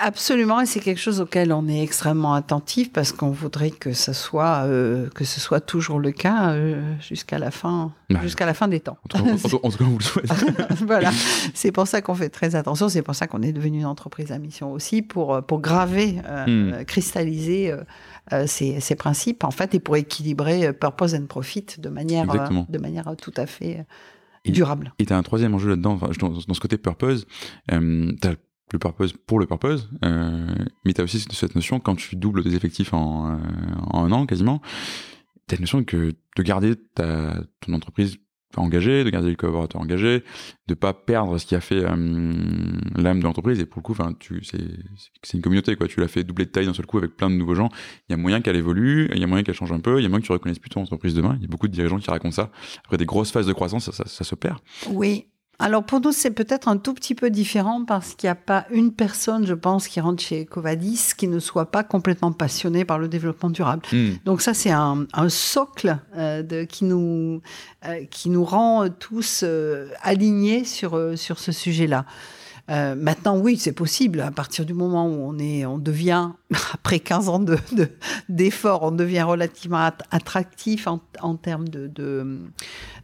[0.00, 4.14] Absolument, et c'est quelque chose auquel on est extrêmement attentif parce qu'on voudrait que ce
[4.14, 8.68] soit euh, que ce soit toujours le cas euh, jusqu'à la fin jusqu'à la fin
[8.68, 8.96] des temps.
[9.04, 10.32] En tout cas, tout- en tout cas, on vous le souhaite.
[10.86, 11.10] voilà,
[11.52, 14.32] c'est pour ça qu'on fait très attention, c'est pour ça qu'on est devenu une entreprise
[14.32, 16.84] à mission aussi pour pour graver, Hmm.
[16.86, 17.74] cristalliser
[18.46, 22.24] ces, ces principes en fait et pour équilibrer purpose and profit de manière
[22.68, 23.84] de manière tout à fait
[24.48, 24.92] Et- durable.
[24.98, 27.26] Et t'as un troisième enjeu là-dedans, enfin, dans, dans ce côté purpose,
[27.72, 28.34] euh, t'as
[28.72, 30.46] le purpose pour le purpose, euh,
[30.84, 33.36] mais t'as aussi cette notion, quand tu doubles tes effectifs en, euh,
[33.90, 34.60] en un an quasiment,
[35.46, 38.16] t'as une notion que de garder ta, ton entreprise
[38.60, 40.24] engagée, de garder les collaborateurs engagés,
[40.66, 42.32] de pas perdre ce qui a fait euh,
[42.96, 44.58] l'âme de l'entreprise, et pour le coup, enfin, tu, c'est,
[45.22, 45.88] c'est une communauté, quoi.
[45.88, 47.68] Tu l'as fait doubler de taille d'un seul coup avec plein de nouveaux gens.
[48.08, 50.02] Il y a moyen qu'elle évolue, il y a moyen qu'elle change un peu, il
[50.02, 51.34] y a moyen que tu reconnaisses plus ton entreprise demain.
[51.38, 52.50] Il y a beaucoup de dirigeants qui racontent ça.
[52.84, 54.58] Après des grosses phases de croissance, ça, ça, ça se perd.
[54.90, 55.26] Oui.
[55.58, 58.66] Alors pour nous, c'est peut-être un tout petit peu différent parce qu'il n'y a pas
[58.70, 62.98] une personne, je pense, qui rentre chez Covadis qui ne soit pas complètement passionnée par
[62.98, 63.82] le développement durable.
[63.90, 64.12] Hmm.
[64.24, 67.40] Donc ça, c'est un, un socle euh, de, qui, nous,
[67.86, 72.04] euh, qui nous rend tous euh, alignés sur, sur ce sujet-là.
[72.68, 74.20] Euh, maintenant, oui, c'est possible.
[74.20, 76.30] À partir du moment où on est, on devient,
[76.74, 77.88] après 15 ans de, de-
[78.28, 82.40] d'efforts, on devient relativement at- attractif en, en termes de, de,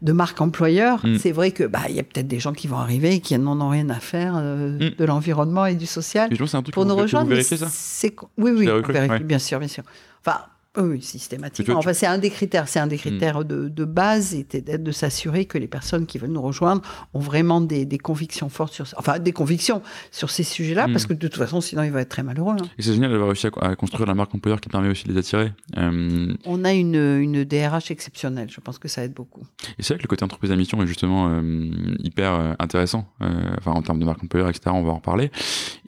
[0.02, 1.06] de marque employeur.
[1.06, 1.18] Mm.
[1.18, 3.60] C'est vrai que bah, y a peut-être des gens qui vont arriver et qui n'en
[3.60, 4.96] ont rien à faire euh, Mm.
[4.98, 7.28] de l'environnement et du social c'est pour nous rejoindre.
[7.28, 9.20] vérifiez ça c'est oui, oui, l'as on recru, vérifie, ouais.
[9.20, 9.84] bien sûr, bien sûr.
[10.24, 10.38] Enfin,
[10.78, 11.76] oui, systématiquement.
[11.78, 15.44] Enfin, c'est un des critères, c'est un des critères de, de base, d'être- de s'assurer
[15.44, 16.80] que les personnes qui veulent nous rejoindre
[17.12, 21.12] ont vraiment des, des convictions fortes sur, enfin, des convictions sur ces sujets-là, parce que
[21.12, 22.54] de toute façon, sinon, ils vont être très malheureux.
[22.58, 22.64] hein.
[22.78, 25.12] Et c'est génial d'avoir réussi à, à construire la marque employeur qui permet aussi de
[25.12, 25.52] les attirer.
[25.76, 28.48] Euh, On a une, une DRH exceptionnelle.
[28.50, 29.42] Je pense que ça aide beaucoup.
[29.78, 33.06] et c'est vrai que le côté entreprise à mission est justement euh, hyper euh, intéressant.
[33.20, 35.30] Euh, enfin, en termes de marque employeur, etc., on va en reparler.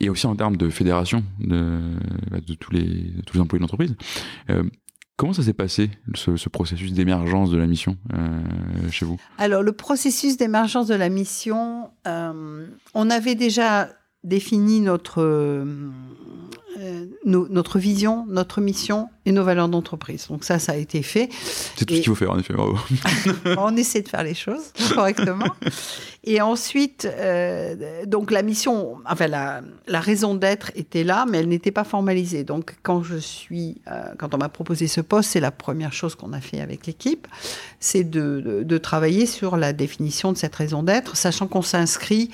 [0.01, 1.79] Et aussi en termes de fédération de,
[2.31, 3.95] bah, de tous, les, de tous les employés de l'entreprise.
[5.17, 9.17] Comment ça s'est passé, ce, ce processus d'émergence de la mission euh, chez vous?
[9.39, 13.91] Alors, le processus d'émergence de la mission, euh, on avait déjà
[14.25, 15.91] défini notre, euh,
[17.25, 20.27] notre vision, notre mission et nos valeurs d'entreprise.
[20.29, 21.29] Donc ça, ça a été fait.
[21.33, 22.53] C'est tout Et- ce qu'il faut faire, en effet.
[22.55, 22.79] Bravo.
[23.59, 25.47] on essaie de faire les choses correctement.
[26.25, 31.49] Et ensuite, euh, donc la mission, enfin la, la raison d'être était là, mais elle
[31.49, 32.45] n'était pas formalisée.
[32.45, 36.15] Donc quand je suis, euh, quand on m'a proposé ce poste, c'est la première chose
[36.15, 37.27] qu'on a fait avec l'équipe,
[37.81, 42.31] c'est de, de, de travailler sur la définition de cette raison d'être, sachant qu'on s'inscrit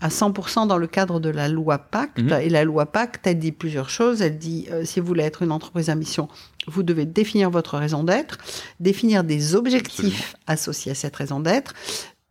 [0.00, 2.18] à 100% dans le cadre de la loi Pacte.
[2.20, 2.32] Mhm.
[2.40, 4.22] Et la loi Pacte, elle dit plusieurs choses.
[4.22, 6.28] Elle dit, euh, si vous voulez être une entreprise à mission,
[6.66, 8.38] vous devez définir votre raison d'être,
[8.80, 11.74] définir des objectifs associés à cette raison d'être,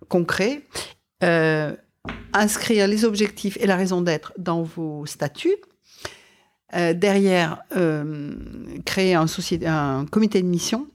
[0.09, 0.63] concrets,
[1.23, 1.75] euh,
[2.33, 5.57] inscrire les objectifs et la raison d'être dans vos statuts.
[6.75, 8.33] Euh, derrière, euh,
[8.85, 10.87] créer un, comité de mission.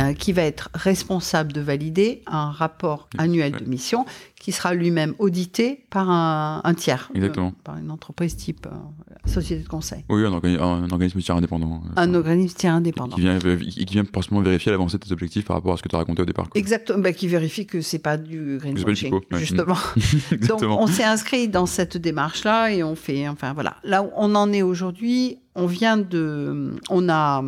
[0.00, 3.60] Euh, qui va être responsable de valider un rapport annuel ouais.
[3.60, 4.04] de mission
[4.38, 7.48] qui sera lui-même audité par un, un tiers, Exactement.
[7.48, 11.36] euh, par une entreprise type euh, société de conseil, Oui, un, organi- un organisme tiers
[11.36, 11.82] indépendant.
[11.96, 13.16] un organisme tiers indépendant.
[13.16, 15.88] qui vient, qui vient forcément vérifier l'avancée de tes objectifs par rapport à ce que
[15.88, 16.48] tu as raconté au départ.
[16.48, 16.58] quoi.
[16.58, 19.38] Exactement, bah, qui vérifie que c'est pas du C'est pas du greenwashing, ouais.
[19.38, 19.74] justement.
[19.96, 20.82] Donc, Exactement.
[20.82, 23.76] on s'est inscrit dans cette démarche-là et on fait, enfin voilà.
[23.84, 27.42] Là où on en est aujourd'hui, on vient de, on a,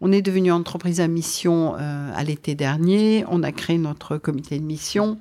[0.00, 3.24] on est devenu entreprise à mission euh, à l'été dernier.
[3.28, 5.18] On a créé notre comité de mission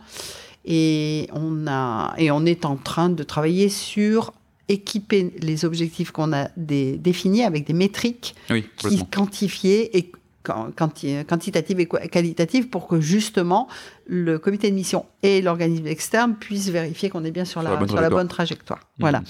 [0.65, 4.33] et on a, et on est en train de travailler sur
[4.69, 10.11] équiper les objectifs qu'on a dé- définis avec des métriques oui, qui quantifiées et
[10.45, 13.67] quan- quanti- quantitatives et qua- qualitatives pour que justement
[14.07, 17.71] le comité de mission et l'organisme externe puissent vérifier qu'on est bien sur, Sur la,
[17.71, 18.19] la bonne sur la trajectoire.
[18.21, 18.79] bonne trajectoire.
[18.99, 19.21] Voilà.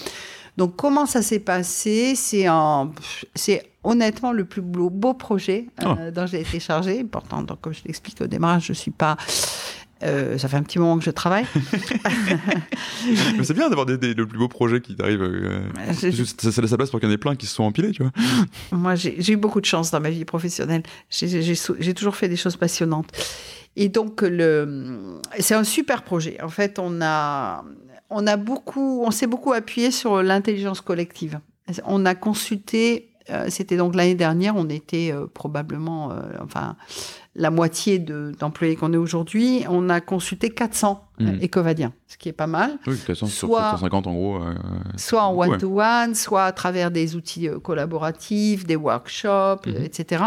[0.58, 2.13] Donc comment ça s'est passé?
[2.15, 2.45] C'est
[3.84, 7.04] honnêtement le plus beau, beau projet euh, dont j'ai été chargée.
[7.04, 9.17] Pourtant, donc, comme je l'explique au démarrage, je suis pas.
[10.04, 11.46] euh, ça fait un petit moment que je travaille.
[13.38, 15.22] Mais c'est bien d'avoir des, des- le plus beau projet qui t'arrive.
[15.22, 15.62] euh,
[16.02, 17.63] je- ça, ça laisse la place pour qu'il y en ait plein qui se sont
[17.63, 18.12] empilés, tu vois.
[18.72, 20.84] Moi, j'ai eu beaucoup de chance dans ma vie professionnelle.
[21.10, 23.12] J'ai- toujours fait des choses passionnantes.
[23.76, 26.41] Et donc, le, c'est un super projet.
[26.43, 27.63] En fait, on a,
[28.10, 31.39] on a beaucoup, on s'est beaucoup appuyé sur l'intelligence collective.
[31.86, 33.12] On a consulté euh,
[33.49, 36.75] c'était donc l'année dernière, on était euh, probablement, euh, enfin,
[37.36, 39.63] la moitié d'employés qu'on est aujourd'hui.
[39.69, 41.38] On a consulté 400 Mhm.
[41.41, 42.77] écovadiens, ce qui est pas mal.
[42.88, 44.43] Oui, 400 sur Soit- 750 en gros.
[44.43, 44.53] euh,
[44.97, 45.47] Soit en ouais.
[45.47, 50.23] one-to-one, soit à travers des outils euh, collaboratifs, des workshops, euh, etc.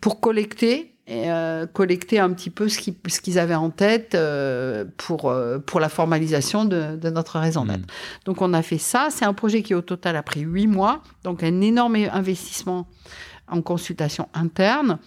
[0.00, 4.14] Pour collecter, et, euh, collecter un petit peu ce qu'ils ce qu'ils avaient en tête
[4.14, 7.86] euh, pour, euh, pour la formalisation de, de notre raison d'être.
[8.24, 9.08] Donc on a fait ça.
[9.10, 12.86] C'est un projet qui au total a pris huit mois, donc un énorme investissement
[13.48, 14.98] en consultation interne.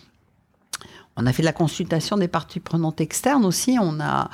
[1.21, 3.77] On a fait de la consultation des parties prenantes externes aussi.
[3.77, 4.29] On a,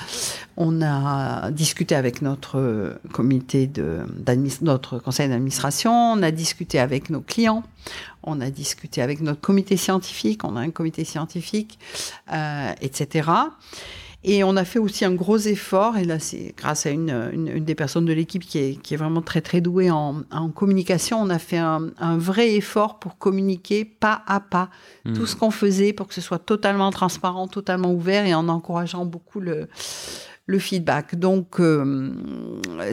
[1.49, 2.99] discuté avec notre euh,
[4.61, 5.91] notre conseil d'administration.
[5.91, 7.63] On a discuté avec nos clients.
[8.21, 10.43] On a discuté avec notre comité scientifique.
[10.43, 11.79] On a un comité scientifique,
[12.31, 13.29] euh, etc.
[14.27, 17.47] Et on a fait aussi un gros effort, et là c'est grâce à une, une,
[17.47, 20.49] une des personnes de l'équipe qui est, qui est vraiment très très douée en, en
[20.49, 24.69] communication, on a fait un, un vrai effort pour communiquer pas à pas
[25.05, 25.13] Mhm.
[25.15, 29.05] tout ce qu'on faisait pour que ce soit totalement transparent, totalement ouvert et en encourageant
[29.05, 29.67] beaucoup le,
[30.47, 31.13] le feedback.
[31.15, 32.11] Donc euh,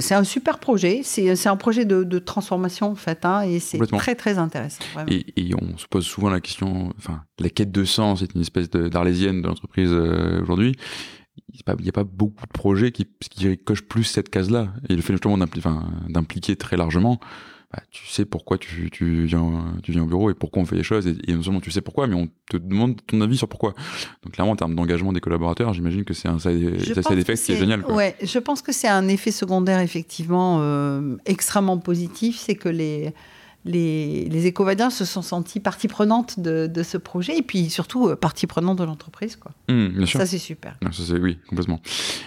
[0.00, 3.78] c'est un super projet, c'est un projet de, de transformation en fait, hein, et c'est
[3.96, 4.84] très très intéressant.
[5.08, 8.42] Et, et on se pose souvent la question, enfin, la quête de sens est une
[8.42, 10.74] espèce de- d'arlésienne de l'entreprise euh, aujourd'hui.
[11.54, 14.72] Il n'y a, pas- beaucoup de projets qui, qui cochent plus cette case-là.
[14.88, 17.20] Et le fait justement d'impliquer très largement,
[17.72, 20.76] bah, tu sais pourquoi tu, tu, viens, tu viens au bureau et pourquoi on fait
[20.76, 21.06] les choses.
[21.06, 23.74] Et, et non seulement tu sais pourquoi, mais on te demande ton avis sur pourquoi.
[24.22, 26.60] Donc clairement, en termes d'engagement des collaborateurs, j'imagine que c'est un side,
[27.18, 27.82] effect qui est génial.
[27.82, 27.94] Quoi.
[27.94, 33.12] Ouais, je pense que c'est un effet secondaire effectivement euh, extrêmement positif, c'est que les
[33.64, 38.08] les, les écovadiens se sont sentis partie prenante de, de ce projet et puis surtout
[38.08, 39.36] euh, partie prenante de l'entreprise.
[39.36, 39.52] quoi.
[39.68, 40.20] Hum, bien sûr.
[40.20, 40.76] Ça, c'est super.
[40.82, 41.80] Non, ça, c'est- oui, complètement.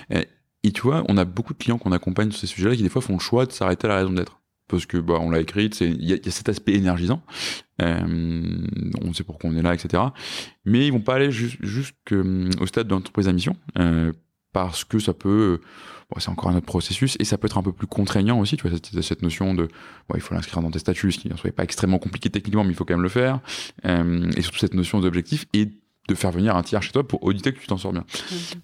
[0.09, 0.27] Et,
[0.63, 2.89] et tu vois, on a beaucoup de clients qu'on accompagne sur ces sujets-là qui des
[2.89, 4.39] fois font le choix de s'arrêter à la raison d'être.
[4.67, 7.21] Parce que bah, on l'a écrite, il y, a- il y a cet aspect énergisant.
[7.81, 8.65] Euh,
[9.03, 10.01] on sait pourquoi on est là, etc.
[10.65, 13.55] Mais ils vont pas aller jus- jusqu'au stade de l'entreprise à mission.
[13.77, 14.11] euh,
[14.53, 15.59] parce que ça peut,
[16.11, 18.57] bon, c'est encore un autre processus et ça peut être un peu plus contraignant aussi.
[18.57, 19.67] Tu vois cette, cette notion de,
[20.09, 22.63] bon, il faut l'inscrire dans tes statuts, ce qui ne soit pas extrêmement compliqué techniquement,
[22.63, 23.39] mais il faut quand même le faire.
[23.85, 25.69] Euh, et surtout cette notion d'objectif et
[26.07, 28.03] de faire venir un tiers chez toi pour auditer que tu t'en sors bien.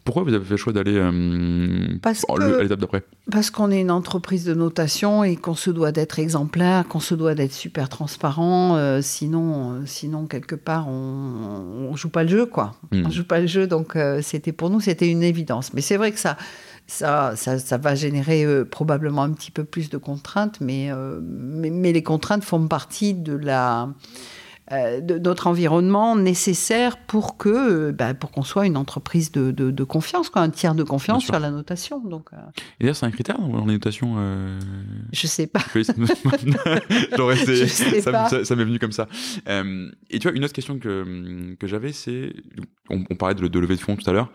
[0.03, 3.03] Pourquoi vous avez fait le choix d'aller euh, à l'étape d'après?
[3.31, 7.15] Parce qu'on est une entreprise de notation et qu'on se doit d'être exemplaire, qu'on se
[7.15, 8.75] doit d'être super transparent.
[8.75, 12.75] euh, sinon, euh, sinon quelque part, on, on joue pas le jeu, quoi.
[12.91, 13.07] Hmm.
[13.07, 15.73] On joue pas le jeu, donc c'était pour nous, c'était une évidence.
[15.73, 16.37] Mais c'est vrai que ça,
[16.91, 21.21] ça, ça, ça va générer euh, probablement un petit peu plus de contraintes, mais, euh,
[21.23, 23.89] mais, mais les contraintes font partie de la
[24.73, 29.71] euh, de notre environnement nécessaire pour que bah, pour qu'on soit une entreprise de, de,
[29.71, 31.99] de confiance, quoi, un tiers de confiance sur la notation.
[32.01, 34.17] Donc, Et d'ailleurs, c'est un critère dans les notations
[35.13, 35.61] je sais pas.
[35.75, 38.29] Je sais ça, pas.
[38.29, 39.07] ça- ça m'est venu comme ça.
[39.47, 42.33] Et tu vois, une autre question que, que j'avais, c'est.
[42.89, 44.29] On, on parlait de, de levée de fonds tout à l'heure.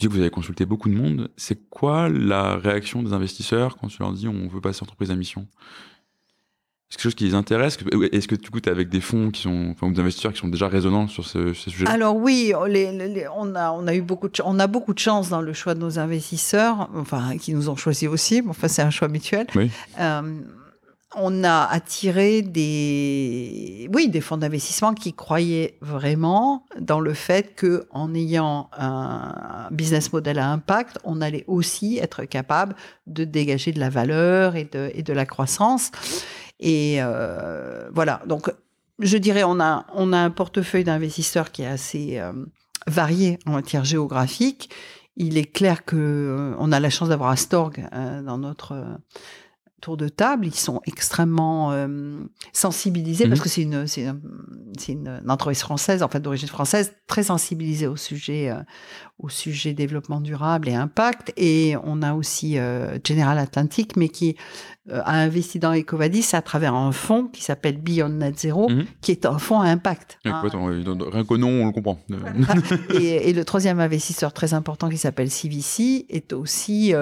[0.00, 1.30] Dis que vous avez consulté beaucoup de monde.
[1.36, 5.14] C'est quoi la réaction des investisseurs quand tu leur dis on veut passer entreprise à
[5.14, 5.42] mission?
[6.90, 7.78] Est-ce quelque chose qui les intéresse?
[8.10, 10.32] Est-ce que du coup, tu es avec des fonds qui sont, enfin, ou des investisseurs
[10.32, 13.70] qui sont déjà résonnants sur ce, ce sujet Alors oui, les- les- les- on, a,
[13.70, 16.00] on a eu beaucoup de, on a beaucoup de chance dans le choix de nos
[16.00, 18.42] investisseurs, enfin qui nous ont choisis aussi.
[18.42, 19.46] mais Enfin, c'est un choix mutuel.
[19.54, 19.70] Oui.
[20.00, 20.40] Euh,
[21.16, 27.86] on a attiré des, oui, des fonds d'investissement qui croyaient vraiment dans le fait que,
[27.90, 32.76] en ayant un business model à impact, on allait aussi être capable
[33.08, 35.90] de dégager de la valeur et de, et de la croissance.
[36.60, 38.22] Et euh, voilà.
[38.26, 38.52] Donc,
[39.00, 42.32] je dirais, on a, on a un portefeuille d'investisseurs qui est assez euh,
[42.86, 44.70] varié en matière géographique.
[45.16, 47.84] Il est clair que euh, on a la chance d'avoir Astorg
[48.24, 48.76] dans notre
[49.80, 50.46] tour de table.
[50.46, 52.18] Ils sont extrêmement euh,
[52.52, 53.30] sensibilisés Mhm.
[53.30, 54.02] parce que c'est une, c'est
[54.92, 58.62] une, une entreprise française, en fait d'origine française, très sensibilisée au sujet, euh,
[59.18, 61.32] au sujet développement durable et impact.
[61.36, 64.36] Et on a aussi euh, General Atlantic, mais qui
[64.92, 68.84] a investi dans Ecovadis à travers un fonds qui s'appelle Beyond Net Zero, Mhm.
[69.00, 70.18] qui est un fonds à impact.
[70.24, 70.40] Hein.
[70.42, 71.98] Rien qu'au nom, on le comprend.
[72.94, 76.92] et, et le troisième investisseur très important qui s'appelle CVC est aussi.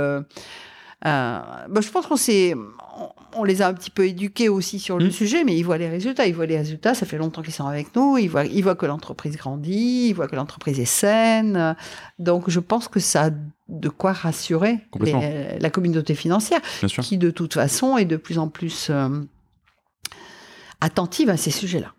[1.05, 3.09] Euh, euh, bah, je pense qu'on s'est, on,
[3.41, 5.11] on les a un petit peu éduqués aussi sur le Mm.
[5.13, 6.27] sujet, mais ils voient les résultats.
[6.27, 6.95] Ils voient les résultats.
[6.95, 8.19] Ça fait longtemps qu'ils sont avec nous.
[8.19, 10.09] Ils voient, ils voient que l'entreprise grandit.
[10.09, 11.77] Ils voient que l'entreprise est saine.
[12.19, 13.31] Donc, je pense que ça a
[13.69, 16.61] de quoi rassurer les- la communauté financière,
[17.03, 19.09] qui de toute façon est de plus en plus euh,
[20.81, 21.93] attentive à ces sujets-là.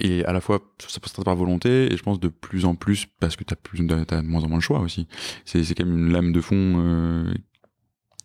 [0.00, 3.06] Et à la fois, ça passe par volonté, et je pense de plus en plus,
[3.18, 5.08] parce que tu as, de moins en moins le choix aussi.
[5.44, 7.34] C'est c'est quand même une lame de fond euh,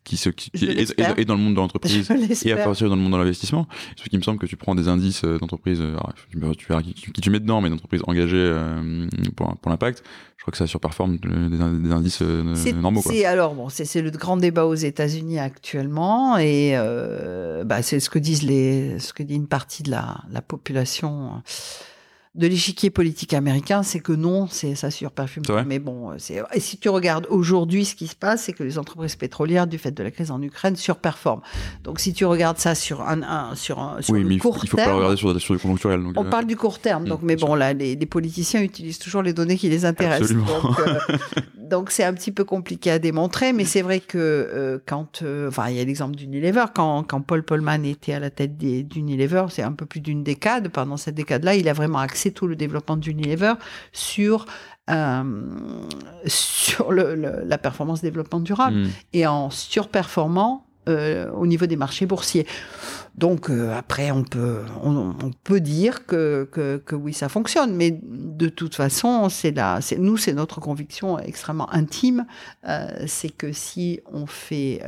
[0.03, 2.09] qui, se, qui, est, dans le monde de l'entreprise
[2.45, 3.67] et à partir dans le monde de l'investissement.
[3.95, 5.97] Ce qui me semble que tu prends des indices euh, d'entreprise, euh,
[6.57, 10.03] tu verras qui, tu mets dedans, mais d'entreprises engagées euh, pour, pour l'impact,
[10.37, 13.01] je crois que ça surperforme des, indices normaux.
[13.03, 16.75] C'est alors bon, c'est le grand débat aux États-Unis actuellement et
[17.65, 21.41] bah, c'est ce que disent les, ce que dit une partie de la, la population
[22.35, 25.43] de l'échiquier politique américain, c'est que non, c'est ça surperfume.
[25.67, 28.79] Mais bon, c'est et si tu regardes aujourd'hui, ce qui se passe, c'est que les
[28.79, 31.41] entreprises pétrolières, du fait de la crise en Ukraine, surperforment.
[31.83, 34.69] Donc si tu regardes ça sur un, un sur un sur oui, mais court il
[34.69, 36.01] faut, terme, pas le regarder sur, sur du conjoncturel.
[36.15, 37.07] on euh, parle du court terme.
[37.07, 40.35] Donc, mm, mais bon, là, les, les, politiciens utilisent toujours les données qui les intéressent.
[40.35, 40.99] Donc, euh,
[41.57, 45.69] donc c'est un petit peu compliqué à démontrer, mais c'est vrai que euh, quand, enfin,
[45.69, 49.63] il y a l'exemple d'Unilever, quand, quand Paul Polman était à la tête d'Unilever, c'est
[49.63, 50.69] un peu plus d'une décade.
[50.69, 53.53] Pendant cette décade-là, il a vraiment axé tout le développement d'Unilever
[53.91, 54.45] sur
[54.89, 55.23] euh,
[56.25, 58.89] sur le, la performance développement durable hmm.
[59.13, 62.45] et en surperformant euh, au niveau des marchés boursiers.
[63.15, 67.97] Donc euh, après, on peut, on, peut dire que, que, que, oui, ça fonctionne, mais
[68.03, 72.25] de toute façon, c'est là, c'est nous, c'est notre conviction extrêmement intime,
[72.67, 74.81] euh, c'est que si on fait,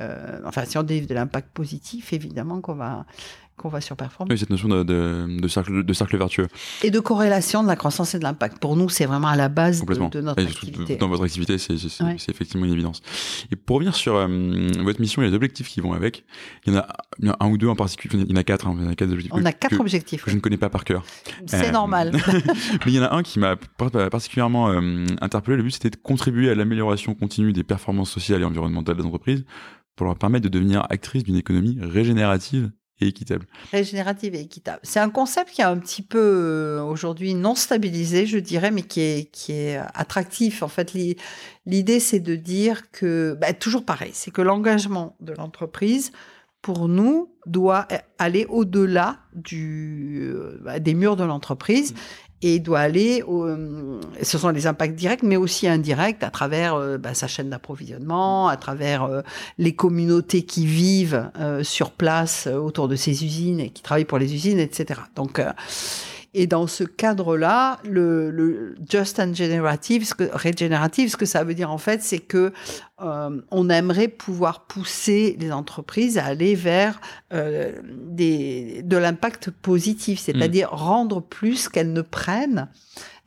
[0.44, 3.06] enfin, si on délivre de l'impact positif, évidemment qu'on va
[3.58, 4.34] qu'on va surperformer.
[4.34, 6.48] Oui, cette notion de, de, cercle, de cercle vertueux.
[6.84, 8.60] Et de corrélation de la croissance et de l'impact.
[8.60, 10.98] Pour nous, c'est vraiment à la base de, notre activité.
[10.98, 11.74] Dans votre activité, c'est
[12.30, 13.02] effectivement une évidence.
[13.52, 14.28] Et pour revenir sur euh,
[14.80, 16.26] votre mission et les objectifs qui vont avec,
[16.66, 18.76] il y en a, un ou deux en particulier, il y en a quatre, hein,
[18.78, 19.34] il y en a quatre objectifs.
[19.34, 20.24] On a quatre objectifs.
[20.24, 21.06] Que je ne connais pas par cœur.
[21.46, 22.12] C'est euh, normal.
[22.86, 25.58] mais il y en a un qui m'a particulièrement euh, interpellé.
[25.58, 29.46] Le but, c'était de contribuer à l'amélioration continue des performances sociales et environnementales des entreprises
[29.96, 33.46] pour leur permettre de devenir actrices d'une économie régénérative et équitable.
[33.72, 34.80] Régénérative et équitable.
[34.84, 38.84] C'est un concept qui est un petit peu euh, aujourd'hui non stabilisé, je dirais, mais
[38.84, 40.64] qui est, qui est attractif.
[40.64, 40.94] En fait,
[41.66, 46.12] l'idée, c'est de dire que, bah, toujours pareil, c'est que l'engagement de l'entreprise,
[46.62, 51.94] pour nous, doit aller au-delà du, euh, bah, des murs de l'entreprise.
[51.94, 51.96] Mmh
[52.46, 57.00] et doit aller, euh, ce sont les impacts directs, mais aussi indirects à travers euh,
[57.00, 59.22] bah, sa chaîne d'approvisionnement, à travers euh,
[59.58, 61.32] les communautés qui vivent
[61.64, 65.00] sur place autour de ces usines et qui travaillent pour les usines, etc.
[65.16, 65.42] Donc
[66.36, 71.46] et dans ce cadre-là, le, le, just and generative, ce que, régénérative, ce que ça
[71.46, 72.52] veut dire en fait, c'est que
[73.02, 77.00] euh, on aimerait pouvoir pousser les entreprises à aller vers
[77.34, 80.76] euh, des, de l'impact positif, c'est-à-dire mm.
[80.76, 82.68] rendre plus qu'elles ne prennent.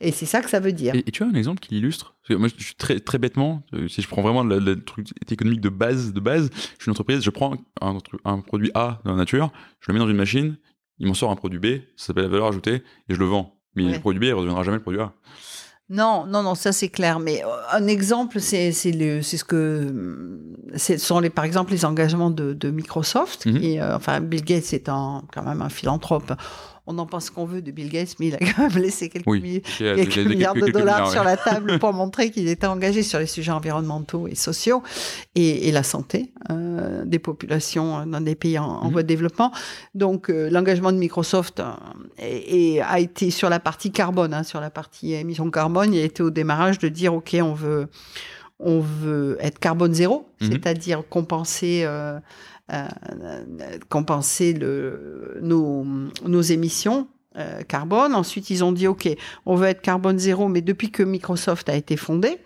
[0.01, 0.93] Et c'est ça que ça veut dire.
[0.95, 2.15] Et, tu as un exemple qui l'illustre?
[2.29, 5.69] Moi, je suis très, très bêtement, euh, si je prends vraiment le, truc économique de
[5.69, 9.17] base, de base, je suis une entreprise, je prends un, un produit A dans la
[9.17, 10.57] nature, je le mets dans une machine,
[10.99, 13.55] il m'en sort un produit B, ça s'appelle la valeur ajoutée, et je le vends.
[13.75, 15.13] Mais le produit B, il ne reviendra jamais le produit A.
[15.89, 17.19] Non, non, non, ça c'est clair.
[17.19, 20.39] Mais euh, un exemple, c'est ce que
[20.75, 23.47] ce sont les, par exemple les engagements de, Microsoft.
[23.47, 23.61] Mhm.
[23.63, 26.33] Euh, enfin, Bill Gates est quand même un philanthrope
[26.89, 29.27] on en pense qu'on veut de Bill Gates, mais il a quand même laissé quelques,
[29.27, 34.27] milliards de dollars sur la table pour montrer qu'il était engagé sur les sujets environnementaux
[34.27, 34.81] et sociaux
[35.35, 38.91] et, la santé euh, des populations dans des pays en, mhm.
[38.91, 39.51] voie de développement.
[39.93, 44.71] Donc euh, l'engagement de Microsoft euh, a été sur la partie carbone, hein, sur la
[44.71, 47.87] partie émission carbone, il a été au démarrage de dire ok, on veut
[48.59, 50.51] on veut être carbone zéro, mhm.
[50.51, 52.19] c'est-à-dire compenser euh,
[53.89, 55.85] compenser le, nos,
[56.25, 58.15] nos émissions euh, carbone.
[58.15, 59.07] Ensuite, ils ont dit, OK,
[59.45, 62.39] on veut être carbone zéro, mais depuis que Microsoft a été fondé,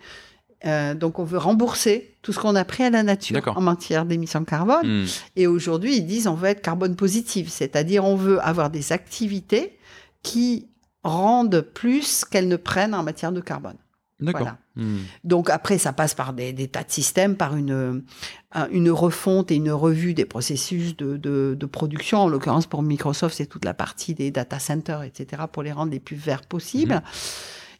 [0.66, 4.04] euh, donc on veut rembourser tout ce qu'on a pris à la nature en matière
[4.04, 5.02] d'émissions carbone.
[5.02, 5.06] Hmm.
[5.36, 9.78] Et aujourd'hui, ils disent, on veut être carbone positif, c'est-à-dire on veut avoir des activités
[10.22, 10.68] qui
[11.02, 13.76] rendent plus qu'elles ne prennent en matière de carbone.
[14.20, 14.52] D'accord.
[14.76, 14.98] Hmm.
[15.24, 18.04] Donc après, ça passe par des, tas de systèmes, par une,
[18.70, 22.20] une refonte et une revue des processus de, de, production.
[22.20, 25.92] En l'occurrence, pour Microsoft, c'est toute la partie des data centers, etc., pour les rendre
[25.92, 27.02] les plus verts possibles.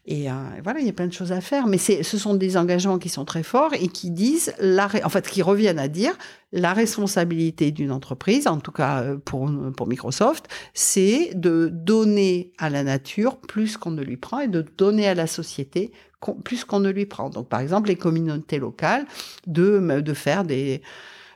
[0.07, 2.59] Et, euh, voilà, il y a plein de choses à faire, mais ce sont des
[2.59, 6.13] engagements qui sont très forts et qui disent, la, en fait, qui reviennent à dire
[6.53, 12.69] la responsabilité d'une entreprise, en tout cas euh, pour, pour Microsoft, c'est de donner à
[12.69, 15.91] la nature plus qu'on ne lui prend et de donner à la société
[16.33, 17.31] plus qu'on ne lui prend.
[17.31, 19.07] Donc, par exemple, les communautés locales,
[19.47, 20.83] de, de faire des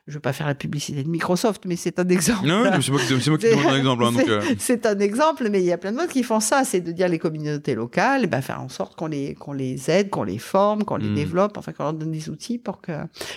[0.09, 2.47] je ne veux pas faire la publicité de Microsoft, mais c'est un exemple.
[2.47, 4.05] Non, c'est moi, qui un exemple.
[4.05, 4.43] Hein, euh.
[4.59, 6.65] c'est un exemple, mais il y a plein de monde qui font ça.
[6.65, 10.09] C'est de dire les communautés locales, ben, faire en sorte qu'on les, qu'on les aide,
[10.09, 11.15] qu'on les forme, qu'on les hmm.
[11.15, 12.93] développe, enfin qu'on leur donne des outils pour que,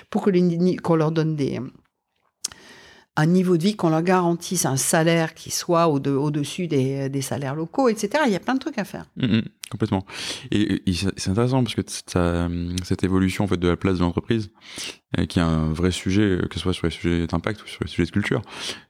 [0.10, 1.60] pour que les, qu'on leur donne des,
[3.18, 7.56] un niveau de vie, qu'on leur garantisse un salaire qui soit au-dessus des, des, salaires
[7.56, 8.24] locaux, etc.
[8.28, 9.08] Il y a plein de trucs à faire.
[9.18, 9.42] Hmm, hmm.
[9.72, 10.06] Complètement.
[10.52, 10.82] Et,
[11.16, 11.82] c'est intéressant parce que
[12.84, 14.52] cette évolution en fait de la place de l'entreprise,
[15.18, 17.68] euh, qui est un vrai sujet, euh, que ce soit sur les sujets d'impact ou
[17.68, 18.42] sur les sujets de culture.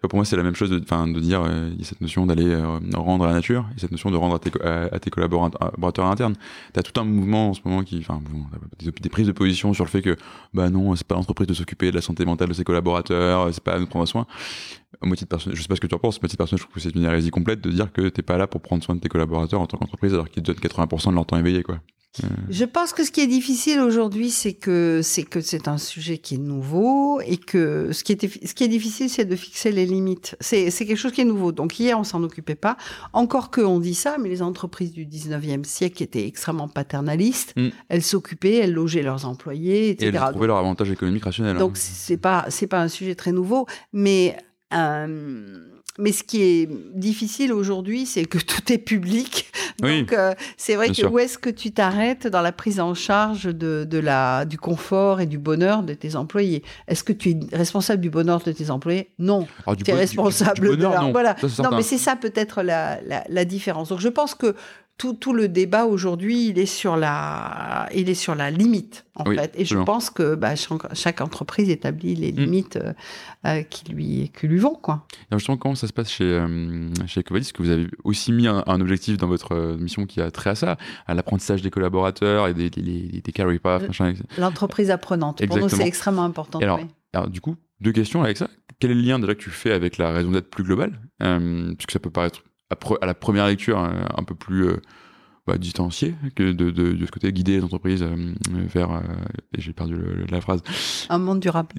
[0.02, 2.26] Pour moi, c'est la même chose de, de dire, euh, il y a cette notion
[2.26, 2.56] d'aller
[2.96, 6.36] rendre à la nature, et cette notion de rendre à tes, à, tes collaborateurs internes.
[6.74, 8.20] Tu as tout un mouvement en ce moment qui, enfin,
[8.80, 10.16] des, des, prises de position sur le fait que,
[10.56, 13.64] bah non, c'est pas l'entreprise de s'occuper de la santé mentale de ses collaborateurs, c'est
[13.64, 14.26] pas à nous prendre soin.
[15.02, 16.64] Moitié de personnes, je sais pas ce que tu en penses, moitié de personnes, je
[16.64, 18.96] trouve que c'est une hérésie complète de dire que t'es pas là pour prendre soin
[18.96, 21.64] de tes collaborateurs en tant qu'entreprise alors qu'ils te donnent 80% de leur temps éveillé,
[21.64, 21.80] quoi.
[22.24, 22.28] Euh.
[22.50, 26.18] Je pense que ce qui est difficile aujourd'hui, c'est que c'est que c'est un sujet
[26.18, 29.72] qui est nouveau et que ce qui est ce qui est difficile, c'est de fixer
[29.72, 30.36] les limites.
[30.42, 31.54] C'est c'est quelque chose qui est nouveau.
[31.54, 32.76] Donc hier, on s'en occupait pas.
[33.14, 37.54] Encore que on dit ça, mais les entreprises du 19e siècle étaient extrêmement paternalistes.
[37.56, 37.70] Mm.
[37.88, 40.12] Elles s'occupaient, elles logeaient leurs employés, etc.
[40.12, 41.56] Et elles trouvaient leur avantage économique rationnel.
[41.56, 41.60] Hein.
[41.60, 44.36] Donc c'est pas c'est pas un sujet très nouveau, mais
[46.00, 49.52] mais ce qui est difficile aujourd'hui, c'est que tout est public.
[49.80, 53.46] Donc, euh, c'est vrai que où est-ce que tu t'arrêtes dans la prise en charge
[53.46, 56.64] de, de, la, du confort et du bonheur de tes employés?
[56.88, 59.10] Est-ce que tu es responsable du bonheur de tes employés?
[59.20, 59.48] Non.
[59.84, 61.02] tu es responsable de leur...
[61.02, 61.12] non.
[61.12, 61.36] Voilà.
[61.60, 63.90] non, mais c'est ça peut-être la, la, la différence.
[63.90, 64.56] Donc, je pense que
[65.20, 69.54] tout, le débat aujourd'hui, il est sur la, il est sur la limite en fait.
[69.56, 72.36] Et je pense que bah, chaque, entreprise établit les mm.
[72.36, 72.94] limites euh,
[73.46, 75.06] euh, qui lui, qui lui vont quoi.
[75.32, 79.18] Justement, comment ça se passe chez euh, chez que vous avez aussi mis un, objectif
[79.18, 80.78] dans votre mission qui a trait à ça,
[81.08, 83.84] à l'apprentissage des collaborateurs et des, des, des carry paths.
[84.38, 85.46] L'entreprise apprenante.
[85.46, 86.60] Pour nous, c'est extrêmement important.
[86.60, 86.80] alors,
[87.14, 88.50] alors, du coup, deux questions avec ça.
[88.80, 91.00] Quel est le lien déjà que tu fais avec la raison d'être plus globale?
[91.78, 94.82] Puisque ça peut paraître à, la première lecture un, peu plus euh,
[95.48, 99.02] bah, distancié que de, de, de, ce côté guider les entreprises euh, vers euh,
[99.58, 99.98] et j'ai perdu
[100.30, 100.62] la phrase.
[101.10, 101.76] Un monde durable.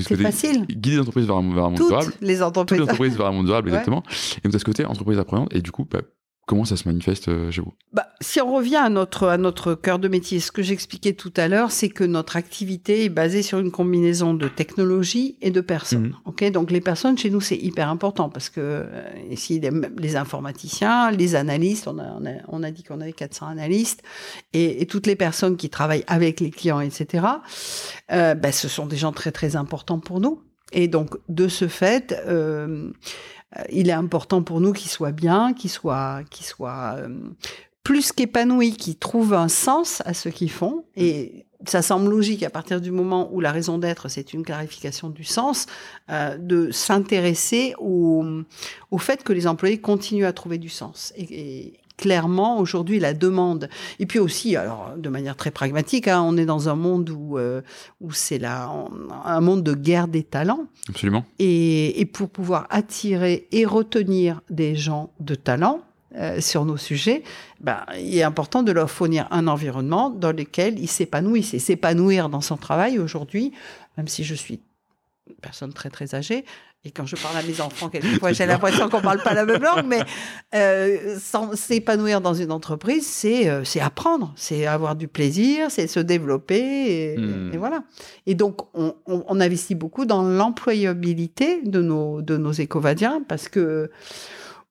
[0.00, 0.66] C'est facile.
[0.66, 2.12] guider les entreprises vers un, vers un monde Toutes durable.
[2.20, 3.16] les entreprises toutes les entreprises.
[3.16, 4.02] vers un monde durable exactement.
[4.38, 5.54] Et donc de ce côté entreprise apprenante.
[5.54, 6.00] Et du coup bah,
[6.46, 7.72] Comment ça se manifeste euh, chez vous?
[7.92, 11.32] Bah, Si on revient à notre, à notre cœur de métier, ce que j'expliquais tout
[11.36, 15.60] à l'heure, c'est que notre activité est basée sur une combinaison de technologie et de
[15.60, 16.16] personnes.
[16.26, 16.50] Mhm.
[16.50, 19.60] Donc les personnes, chez nous, c'est hyper important parce que euh, ici,
[19.98, 22.18] les, informaticiens, les analystes, on a,
[22.48, 24.02] on a, dit qu'on avait 400 analystes,
[24.52, 27.26] et, toutes les personnes qui travaillent avec les clients, etc.,
[28.10, 30.42] euh, bah, ce sont des gens très, très importants pour nous.
[30.72, 32.90] Et donc, de ce fait, euh,
[33.70, 37.08] il est important pour nous qu'ils soient bien, qu'ils soient, qu'ils soient euh,
[37.82, 40.84] plus qu'épanouis, qu'ils trouvent un sens à ce qu'ils font.
[40.96, 45.10] Et ça semble logique à partir du moment où la raison d'être, c'est une clarification
[45.10, 45.66] du sens,
[46.10, 48.24] euh, de s'intéresser au,
[48.90, 51.12] au fait que les employés continuent à trouver du sens.
[51.16, 53.68] Et, clairement aujourd'hui la demande.
[53.98, 57.38] Et puis aussi, alors de manière très pragmatique, hein, on est dans un monde où
[57.38, 57.60] euh,
[58.00, 58.54] où c'est là
[59.24, 60.64] un monde de guerre des talents.
[60.88, 61.24] Absolument.
[61.38, 65.80] Et, et pour pouvoir attirer et retenir des gens de talent.
[66.16, 67.22] Euh, sur nos sujets,
[67.60, 71.54] ben, il est important de leur fournir un environnement dans lequel ils s'épanouissent.
[71.54, 73.52] Et s'épanouir dans son travail aujourd'hui,
[73.96, 74.58] même si je suis
[75.28, 76.44] une personne très très âgée,
[76.82, 79.62] et quand je parle à mes enfants, quelquefois, j'ai l'impression qu'on parle pas la même
[79.62, 80.00] langue, mais
[80.54, 81.18] euh,
[81.54, 87.12] s'épanouir dans une entreprise, c'est euh, c'est apprendre, c'est avoir du plaisir, c'est se développer,
[87.12, 87.56] et, hmm.
[87.58, 87.84] voilà.
[88.26, 93.48] Et donc, on, on, on investit beaucoup dans l'employabilité de nos de nos écovadiens parce
[93.48, 93.90] que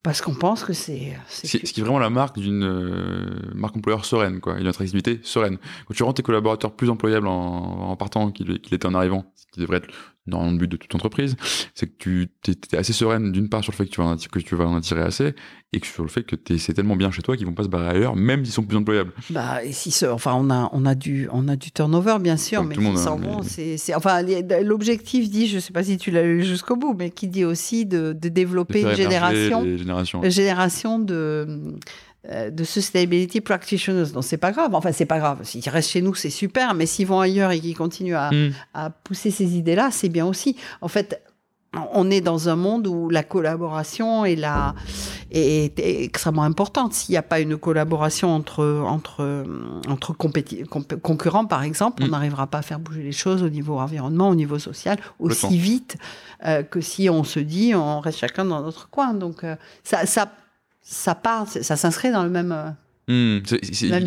[0.02, 1.18] parce qu'on pense que c'est.
[1.28, 5.20] Ce qui est vraiment la marque d'une euh, marque employeur sereine, quoi, et d'une activité
[5.24, 5.58] sereine.
[5.88, 9.46] Quand tu rends tes collaborateurs plus employables en, en partant qu'il était en arrivant, ce
[9.52, 9.90] qui devrait être
[10.30, 11.36] dans le but de toute entreprise,
[11.74, 14.12] c'est que tu es, assez sereine d'une part sur le fait que tu vas en
[14.12, 15.34] attirer, que tu vas en attirer assez,
[15.74, 17.68] et que sur le fait que c'est tellement bien chez toi qu'ils vont pas se
[17.68, 19.12] barrer ailleurs, même s'ils sont plus employables.
[19.30, 22.64] Bah, et si enfin, on a, on a du, on a du turnover bien sûr,
[22.64, 24.22] mais qui s'en vont, c'est, enfin,
[24.64, 27.86] l'objectif dit, je sais pas si tu l'as lu jusqu'au bout, mais qui dit aussi
[27.86, 30.22] de, de développer une génération, générations.
[30.24, 31.76] génération de
[32.28, 34.12] de sustainability practitioners.
[34.12, 34.76] Donc c'est pas grave.
[34.76, 35.40] Enfin c'est pas grave.
[35.44, 36.74] S'ils restent chez nous, c'est super.
[36.74, 38.54] Mais s'ils vont ailleurs et qu'ils continuent à, mm.
[38.74, 40.56] à, pousser ces idées-là, c'est bien aussi.
[40.82, 41.22] En fait,
[41.94, 44.74] on est dans un monde où la collaboration est, la,
[45.30, 46.94] est, extrêmement importante.
[46.94, 49.46] S'il n'y a pas une collaboration entre, entre,
[49.88, 52.12] entre concurrents, par exemple, on mm.
[52.12, 55.98] n'arrivera pas à faire bouger les choses au niveau environnement, au niveau social, aussi vite
[56.46, 59.14] euh, que si on se dit on reste chacun dans notre coin.
[59.14, 60.32] Donc euh, ça, ça
[60.90, 62.52] ça part, ça s'inscrit dans le même.
[62.52, 63.44] Euh, hmm,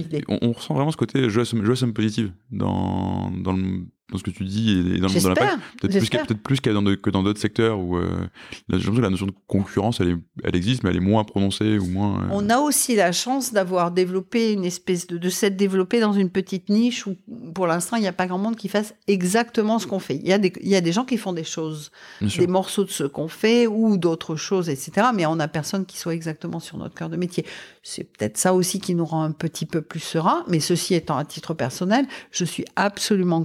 [0.01, 0.25] idée.
[0.29, 4.45] On, ressent vraiment ce côté joie somme positive dans, dans, le, dans ce que tu
[4.45, 5.59] dis et dans le monde de l'impact.
[5.81, 8.29] Peut-être plus, peut-être plus dans que dans d'autres secteurs où euh,
[8.69, 11.87] la, la, notion de concurrence, elle, est, elle existe, mais elle est moins prononcée ou
[11.87, 12.23] moins.
[12.23, 16.13] Euh, On a aussi la chance d'avoir développé une espèce de, de s'être développé dans
[16.13, 17.17] une petite niche où,
[17.55, 20.17] pour l'instant, il n'y a pas grand monde qui fasse exactement ce qu'on fait.
[20.17, 21.91] Il y a des, il y a des gens qui font des choses,
[22.21, 25.09] des morceaux de ce qu'on fait ou d'autres choses, etc.
[25.15, 27.45] Mais on n'a personne qui soit exactement sur notre cœur de métier.
[27.83, 30.45] C'est peut-être ça aussi qui nous rend un petit peu plus serein.
[30.49, 33.45] Mais ceci étant, à titre personnel, je suis absolument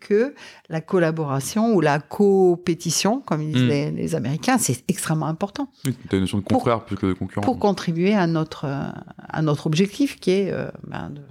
[0.00, 0.34] que
[0.68, 3.96] la collaboration ou la compétition, comme disent hmm.
[3.96, 5.68] les, Américains, c'est extrêmement important.
[5.84, 7.42] Oui, tu as une notion de confrère plus que de concurrent.
[7.42, 11.22] Pour contribuer à notre, à notre objectif qui est euh, ben de,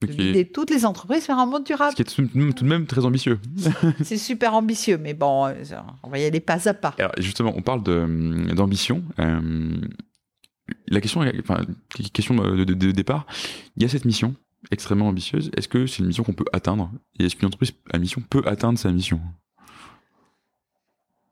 [0.00, 1.92] de guider toutes les entreprises vers un monde durable.
[1.96, 3.38] Ce qui est tout, de même très ambitieux.
[4.02, 5.54] c'est super ambitieux, mais bon, euh,
[6.02, 6.94] on va y aller pas à pas.
[6.98, 9.02] Alors, justement, on parle d'ambition.
[9.18, 9.80] Euh,
[10.86, 11.62] la question, enfin,
[12.12, 13.26] question de, départ,
[13.76, 14.34] il y a cette mission
[14.70, 15.50] extrêmement ambitieuse.
[15.56, 16.90] Est-ce que c'est une mission qu'on peut atteindre?
[17.18, 19.20] Et est-ce qu'une entreprise à mission peut atteindre sa mission?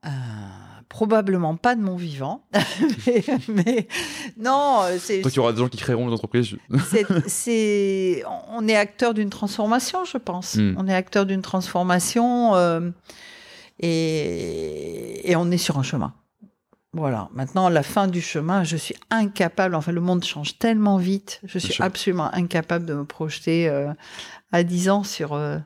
[0.04, 0.10] Euh,
[0.88, 2.46] Probablement pas de mon vivant.
[3.48, 3.88] mais,
[4.38, 5.20] non, c'est.
[5.20, 6.56] Il y aura des gens qui créeront des entreprises.
[7.26, 10.54] c'est, on est acteur d'une transformation, je pense.
[10.54, 10.74] Hmm.
[10.78, 12.90] On est acteur d'une transformation euh,
[13.80, 16.14] et, et on est sur un chemin.
[16.96, 17.28] Voilà.
[17.34, 19.74] Maintenant, la fin du chemin, je suis incapable.
[19.74, 21.40] Enfin, le monde change tellement vite.
[21.44, 23.92] Je suis absolument incapable de me projeter euh,
[24.52, 25.34] à 10 ans sur.
[25.34, 25.58] Euh,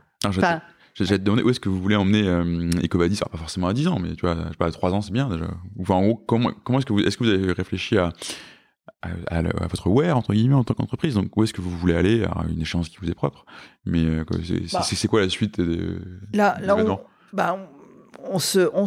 [0.94, 3.88] J'ai te demander où est-ce que vous voulez emmener euh, Ecovadis pas forcément à 10
[3.88, 5.46] ans, mais tu vois, je sais pas, à 3 ans, c'est bien déjà.
[5.78, 8.12] Enfin, en gros, comment, comment est-ce que vous, est-ce que vous avez réfléchi à,
[9.02, 11.14] à, votre where, entre guillemets, en tant qu'entreprise?
[11.14, 12.24] Donc, où est-ce que vous voulez aller?
[12.24, 13.44] À une échéance qui vous est propre
[13.86, 14.24] Mais euh,
[14.72, 14.82] bah.
[14.82, 16.02] c'est, quoi la suite de,
[16.32, 16.76] Là, là
[17.32, 17.79] bah, on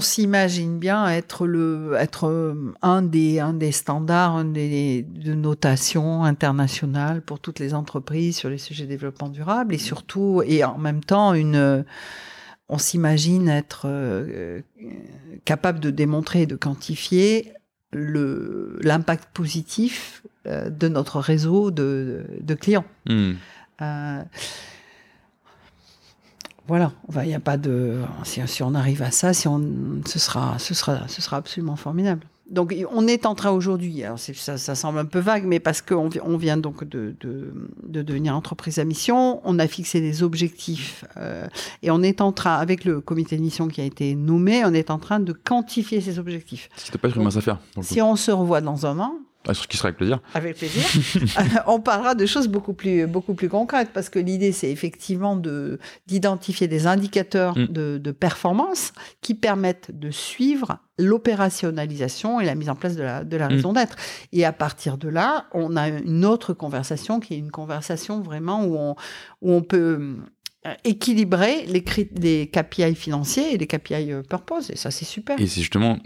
[0.02, 6.24] s'imagine bien être le, être euh, un des, un des standards, un des, de notation
[6.24, 10.78] internationale pour toutes les entreprises sur les sujets de développement durable et surtout, et en
[10.78, 11.86] même temps, une,
[12.70, 14.62] on s'imagine être euh,
[15.46, 17.54] capable de démontrer et de quantifier
[17.92, 22.86] le, l'impact positif euh, de notre réseau de, de clients.
[23.08, 23.34] Hmm
[26.68, 28.00] voilà, il n'y a pas de.
[28.24, 31.76] Si, si, on arrive à ça, si on, ce sera, ce sera, ce sera absolument
[31.76, 32.26] formidable.
[32.50, 34.04] Donc, on est en train aujourd'hui.
[34.04, 37.54] Alors, ça, ça, semble un peu vague, mais parce qu'on on vient donc de, de,
[37.84, 41.48] de, devenir entreprise à mission, on a fixé des objectifs euh,
[41.82, 44.74] et on est en train, avec le comité de mission qui a été nommé, on
[44.74, 46.70] est en train de quantifier ces objectifs.
[46.76, 47.60] C'était pas une mince affaire.
[47.82, 49.16] Si on se revoit dans un an,
[49.48, 50.22] ah, ce qui sera avec plaisir.
[50.34, 50.84] Avec plaisir.
[51.68, 55.80] on parlera de choses beaucoup plus, beaucoup plus concrètes parce que l'idée, c'est effectivement de,
[56.08, 57.68] d'identifier des indicateurs mm.
[57.68, 63.24] de, de, performance qui permettent de suivre l'opérationnalisation et la mise en place de la,
[63.26, 63.52] de la mm.
[63.52, 63.96] raison d'être.
[64.32, 68.64] Et à partir de là, on a une autre conversation qui est une conversation vraiment
[68.66, 68.96] où on,
[69.42, 70.16] où on peut
[70.66, 71.84] euh, équilibrer les,
[72.16, 74.70] les KPI financiers et les KPI euh, purpose.
[74.72, 75.38] Et ça, c'est super.
[75.38, 75.98] Et c'est justement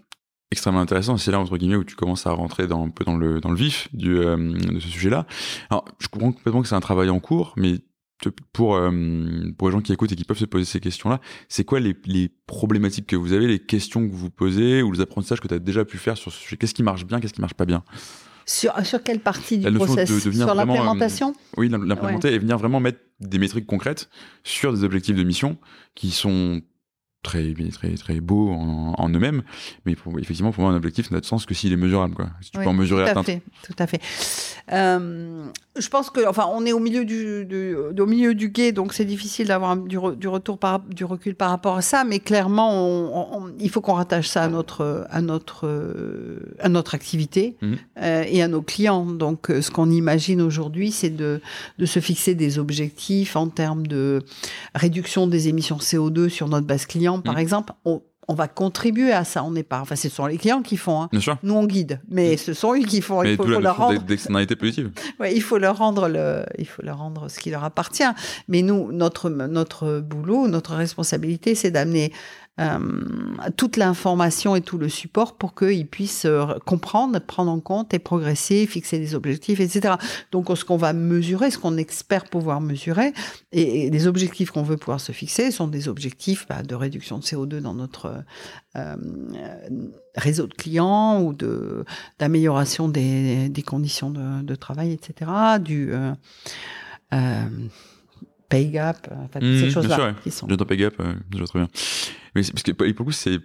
[0.52, 1.18] extrêmement intéressant.
[1.18, 3.50] C'est là, entre guillemets, où tu commences à rentrer dans, un peu dans le, dans
[3.50, 5.26] le vif du, euh, de ce sujet-là.
[5.70, 7.80] Alors, je comprends complètement que c'est un travail en cours, mais
[8.52, 8.91] pour, euh,
[9.58, 11.20] pour les gens qui écoutent et qui peuvent se poser ces questions-là,
[11.50, 15.02] c'est quoi les, les, problématiques que vous avez, les questions que vous posez ou les
[15.02, 16.58] apprentissages que tu as déjà pu faire sur ce sujet?
[16.58, 17.84] Qu'est-ce qui marche bien, qu'est-ce qui marche pas bien?
[18.45, 20.10] Sur, sur quelle partie du process?
[20.32, 21.30] Sur l'implémentation?
[21.32, 24.10] Euh, Oui, l'implémenter et venir vraiment mettre des métriques concrètes
[24.43, 25.58] sur des objectifs de mission
[25.93, 26.62] qui sont
[27.24, 29.43] très très très beaux en, eux-mêmêmes
[29.86, 32.30] mais effectivement pour moi un objectif n'a de sens que s'il est mesurable quoi.
[32.41, 34.01] Si tu peux en mesurer tout à fait tout à fait.
[34.72, 35.45] Euh,
[35.80, 38.94] je pense que enfin on est au milieu du, du au milieu du guet donc
[38.94, 42.72] c'est difficile d'avoir du, du, retour par du recul par rapport à ça mais clairement
[42.74, 45.70] on, il faut qu'on rattache ça à notre à notre
[46.60, 47.74] à notre activité mmh.
[48.02, 51.42] euh, et à nos clients donc ce qu'on imagine aujourd'hui c'est de
[51.78, 54.24] de se fixer des objectifs en termes de
[54.76, 57.40] réduction des émissions CO2 sur notre base client par mmh.
[57.40, 58.02] exemple, on,
[58.34, 59.44] va contribuer à ça.
[59.44, 61.04] On n'est pas, enfin, ce sont les clients qui font.
[61.04, 61.10] Hein.
[61.44, 63.24] Nous, on guide, mais ce sont eux qui font.
[63.24, 64.04] il faut, leur rendre.
[64.56, 64.92] positives.
[65.20, 68.04] Ouais, il faut leur rendre le, il faut leur rendre ce qui leur appartient.
[68.48, 72.12] Mais nous, notre notre boulot, notre responsabilité, c'est d'amener
[73.55, 77.99] toute l'information et tout le support pour qu'ils puissent euh, comprendre, prendre en compte et
[77.99, 79.95] progresser, fixer des objectifs, etc.
[80.32, 83.14] Donc, ce qu'on va mesurer, ce qu'on espère pouvoir mesurer,
[83.51, 87.24] et, les objectifs qu'on veut pouvoir se fixer sont des objectifs bah, de réduction de
[87.24, 88.24] CO2 dans notre
[88.76, 88.95] euh,
[90.16, 91.86] réseau de clients ou de
[92.18, 95.30] d'amélioration des, conditions de, de, travail, etc.
[95.60, 95.93] Du
[98.50, 99.95] pay gap, enfin, mmh, ces choses-là.
[100.24, 100.48] Qui sont...
[100.48, 100.93] pay gap,
[101.32, 101.68] je vois très bien.
[102.36, 103.39] Mais parce que pour le coup, c'est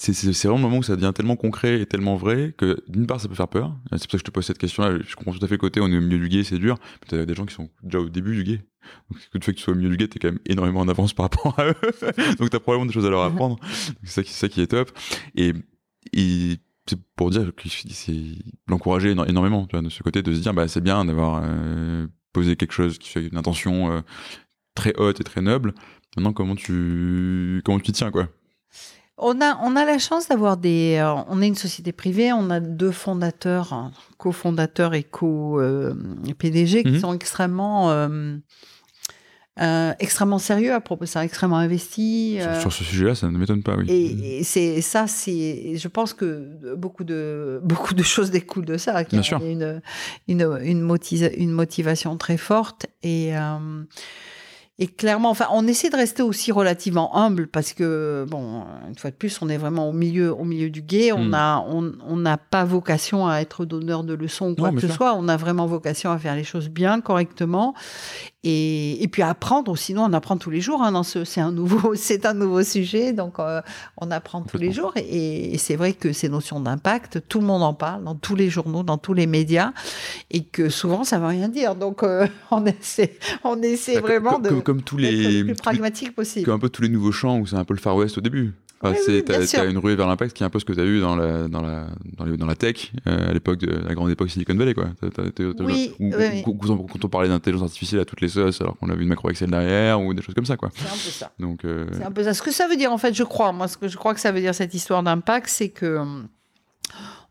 [0.00, 0.12] c'est
[0.44, 3.26] vraiment le moment où ça devient tellement concret et tellement vrai que d'une part ça
[3.26, 3.74] peut faire peur.
[3.90, 4.96] C'est pour ça que je te pose cette question-là.
[5.04, 6.78] Je comprends tout à fait le côté, on est au milieu du guet, c'est dur.
[7.08, 8.64] Tu as des gens qui sont déjà au début du guet.
[9.10, 10.88] Donc, le fait que tu sois au milieu du guet, t'es quand même énormément en
[10.88, 11.74] avance par rapport à eux.
[12.38, 13.58] Donc, t'as probablement des choses à leur apprendre.
[14.04, 14.92] C'est ça, qui- c'est ça qui est top.
[15.34, 15.52] Et,
[16.12, 18.14] et c'est pour dire que c'est
[18.68, 21.42] l'encourager éno- énormément, tu vois, de ce côté, de se dire, bah, c'est bien d'avoir
[21.44, 24.00] euh, posé quelque chose qui fait une intention euh,
[24.74, 25.74] très haute et très noble.
[26.16, 28.28] Maintenant, comment tu, comment tu tiens, quoi?
[29.20, 30.96] On a, on a la chance d'avoir des.
[31.00, 36.90] euh, on est une société privée, on a deux fondateurs, hein, cofondateurs et co-PDG qui
[36.92, 36.98] Mhm.
[37.00, 37.90] sont extrêmement.
[39.60, 42.40] Euh, extrêmement sérieux à propos de ça, extrêmement investis.
[42.40, 43.86] Sur, euh, sur ce sujet-là, ça ne m'étonne pas, oui.
[43.88, 48.76] Et, et c'est ça, c'est, je pense que beaucoup de beaucoup de choses découlent de
[48.76, 49.04] ça.
[49.04, 49.40] qu'il y a Bien sûr.
[49.44, 49.80] Une
[50.28, 53.82] une une, motivation très forte et euh,
[54.80, 59.10] et clairement, enfin, on essaie de rester aussi relativement humble parce que bon, une fois
[59.10, 61.10] de plus, on est vraiment au milieu au milieu du guet.
[61.10, 61.34] On Hmm.
[61.34, 64.80] a on on n'a pas vocation à être donneur de leçons ou quoi Non, que
[64.86, 65.14] ce soit.
[65.14, 67.74] On a vraiment vocation à faire les choses bien, correctement.
[68.44, 70.82] Et, et puis apprendre, sinon on apprend tous les jours.
[70.82, 73.60] Hein, ce, c'est un nouveau, c'est un nouveau sujet, donc euh,
[73.96, 74.92] on apprend tous les jours.
[74.96, 78.36] Et, et c'est vrai que ces notions d'impact, tout le monde en parle dans tous
[78.36, 79.72] les journaux, dans tous les médias,
[80.30, 81.74] et que souvent ça veut rien dire.
[81.74, 85.44] Donc euh, on essaie, on essaie Bah, vraiment comme, de comme, comme tous les, le
[85.46, 86.46] plus pragmatique possible.
[86.46, 88.20] comme un peu tous les nouveaux champs où c'est un peu le Far West au
[88.20, 88.54] début.
[88.80, 90.84] Enfin, Oui, t'as, une ruée vers l'impact qui est un peu ce que tu as
[90.84, 93.92] eu dans la, dans la, dans, les- dans la tech, euh, à l'époque de la
[93.94, 94.90] grande époque Silicon Valley, quoi.
[95.00, 96.42] T'as- t'as- t'as- t'as- Oui, ou- oui, oui.
[96.46, 99.30] ou- Quand, on, parlait d'intelligence artificielle à toutes les sauces, alors qu'on avait une macro
[99.30, 100.70] Excel derrière, ou des choses comme ça, quoi.
[100.76, 101.32] C'est un peu ça.
[101.40, 102.34] Donc, euh, C'est un peu ça.
[102.34, 104.20] Ce que ça veut dire, en fait, je crois, moi, ce que je crois que
[104.20, 106.28] ça veut dire, cette histoire d'impact, c'est que hum,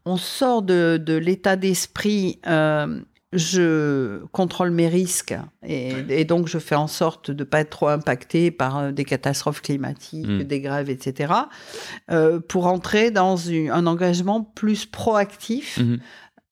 [0.06, 3.00] on sort de, de l'état d'esprit, euh,
[3.34, 7.69] je contrôle mes risques et, et donc je fais en sorte de ne pas être
[7.71, 10.43] trop impacté par euh, des catastrophes climatiques, Mm.
[10.43, 11.34] des grèves, etc.,
[12.09, 15.99] euh, pour entrer dans une- un engagement plus proactif mhm.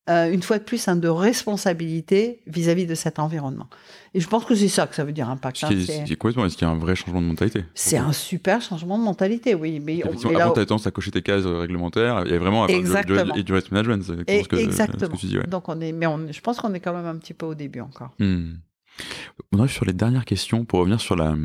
[0.09, 3.67] Euh, une fois de plus, un de responsabilité vis-à-vis de cet environnement.
[4.13, 5.63] Et je pense que c'est ça que ça veut dire impact.
[5.63, 5.69] Hein.
[5.85, 8.97] C'est- complètement, est-ce qu'il y a un vrai changement de mentalité C'est un super changement
[8.97, 9.79] de mentalité, oui.
[9.83, 12.23] Mais, on- mais avant, t'avais tendance à cocher tes cases réglementaires.
[12.25, 13.33] Il y a vraiment du- Exactement.
[13.33, 14.03] Du, du risk management.
[14.03, 15.11] C'est et- ce que, ce exactement.
[15.15, 15.47] que tu dis, ouais.
[15.47, 17.55] Donc on est, mais on- je pense qu'on est quand même un petit peu au
[17.55, 18.11] début encore.
[18.19, 18.53] Hmm.
[19.51, 21.35] On arrive sur les dernières questions pour revenir sur la,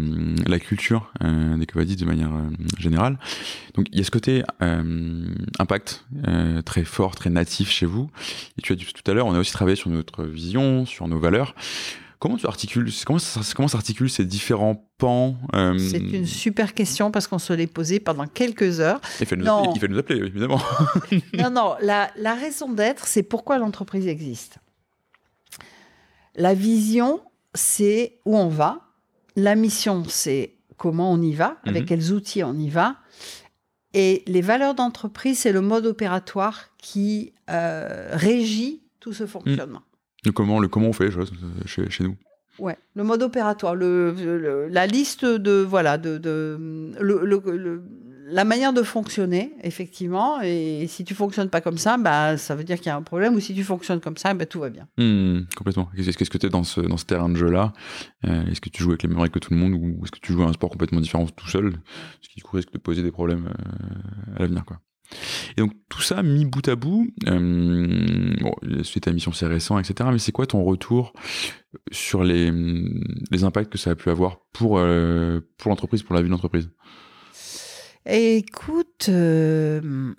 [0.46, 3.18] la culture euh, des Covadis de manière euh, générale.
[3.74, 5.26] Donc il y a ce côté euh,
[5.58, 6.04] impact
[6.64, 8.10] très fort, très natif chez vous.
[8.58, 11.08] Et tu as dit tout à l'heure, on a aussi travaillé sur notre vision, sur
[11.08, 11.54] nos valeurs.
[12.20, 17.38] Comment tu articules, comment s'articulent ces différents pans euh, C'est une super question parce qu'on
[17.38, 19.00] se l'est posée pendant quelques heures.
[19.20, 20.60] Il fallait nous, il fallait nous appeler, évidemment.
[21.38, 24.58] non, non, la, la raison d'être, c'est pourquoi l'entreprise existe.
[26.36, 27.22] La vision,
[27.54, 28.80] c'est où on va.
[29.36, 31.88] La mission, c'est comment on y va, avec Mhm.
[31.88, 32.96] quels outils on y va.
[33.92, 39.82] Et les valeurs d'entreprise, c'est le mode opératoire qui euh, régit tout ce fonctionnement.
[40.24, 41.32] Le comment, le comment on fait les choses
[41.66, 42.16] chez, chez nous.
[42.58, 47.82] Ouais, le mode opératoire, le, le- la liste de voilà de, de le- le- le-
[48.30, 50.40] la manière de fonctionner effectivement.
[50.40, 53.02] Et si tu fonctionnes pas comme ça, bah ça veut dire qu'il y a un
[53.02, 53.34] problème.
[53.34, 54.88] Ou si tu fonctionnes comme ça, bah, tout va bien.
[54.98, 55.90] Hmm, complètement.
[55.96, 57.72] Qu'est-ce que tu es dans ce, terrain de jeu-là?
[58.26, 60.12] Euh, Est-ce que tu joues avec les mêmes règles que tout le monde ou est-ce
[60.12, 61.74] que tu joues à un sport complètement différent tout seul?
[62.20, 64.64] Ce qui risque de poser des problèmes euh, à l'avenir.
[65.56, 69.78] Et donc tout ça mis bout à bout, euh, bon, suite à mission c'est récent,
[69.78, 70.08] etc.
[70.12, 71.12] Mais c'est quoi ton retour
[71.90, 72.52] sur les,
[73.30, 76.32] les impacts que ça a pu avoir pour, euh, pour l'entreprise, pour la vie de
[76.32, 76.70] l'entreprise?
[78.06, 80.12] Écoute, euh,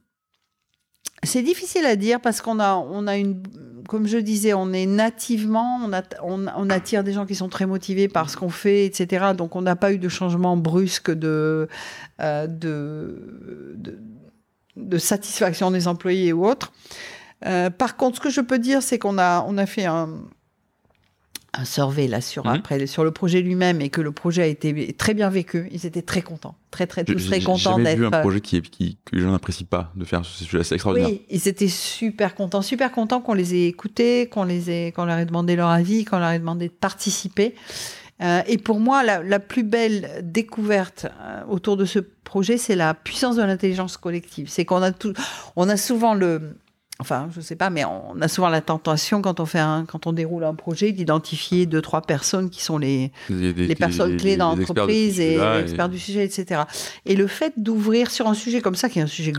[1.24, 3.42] c'est difficile à dire parce qu'on a, on a une,
[3.88, 5.80] comme je disais, on est nativement,
[6.24, 9.34] on, attire des gens qui sont très motivés par ce qu'on fait, etc.
[9.36, 11.68] Donc on n'a pas eu de changement brusque de,
[12.20, 14.00] euh, de,
[14.76, 16.72] de satisfaction des employés ou autre.
[17.46, 20.22] Euh, par contre, ce que je peux dire, c'est qu'on a, on a fait un,
[21.54, 22.54] un survey là sur Mhm.
[22.54, 25.68] après sur le projet lui-même et que le projet a été très bien vécu.
[25.72, 28.20] Ils étaient très contents, très très tous J'ai très j'ai contents jamais vu un d'être.
[28.20, 30.64] euh, projet qui, qui, que les gens n'apprécient pas de faire ce sujet.
[30.64, 31.10] C'est extraordinaire.
[31.10, 35.04] Oui, ils étaient super contents, super contents qu'on les ait écoutés, qu'on les ait, qu'on
[35.04, 37.54] leur ait demandé leur avis, qu'on leur ait demandé de participer.
[38.22, 42.76] Euh, et pour moi, la, la plus belle découverte euh, autour de ce projet, c'est
[42.76, 44.47] la puissance de l'intelligence collective.
[44.47, 45.14] C'est qu'on a tout,
[45.56, 46.56] on a souvent le,
[47.02, 50.08] enfin, je sais pas, mais on a souvent la tentation quand on fait un, quand
[50.08, 53.12] on déroule un projet, d'identifier deux trois personnes qui sont les
[53.78, 56.62] personnes clés dans l'entreprise et experts du sujet, etc.
[57.06, 59.34] Et le fait d'ouvrir sur un sujet comme ça, qui est un sujet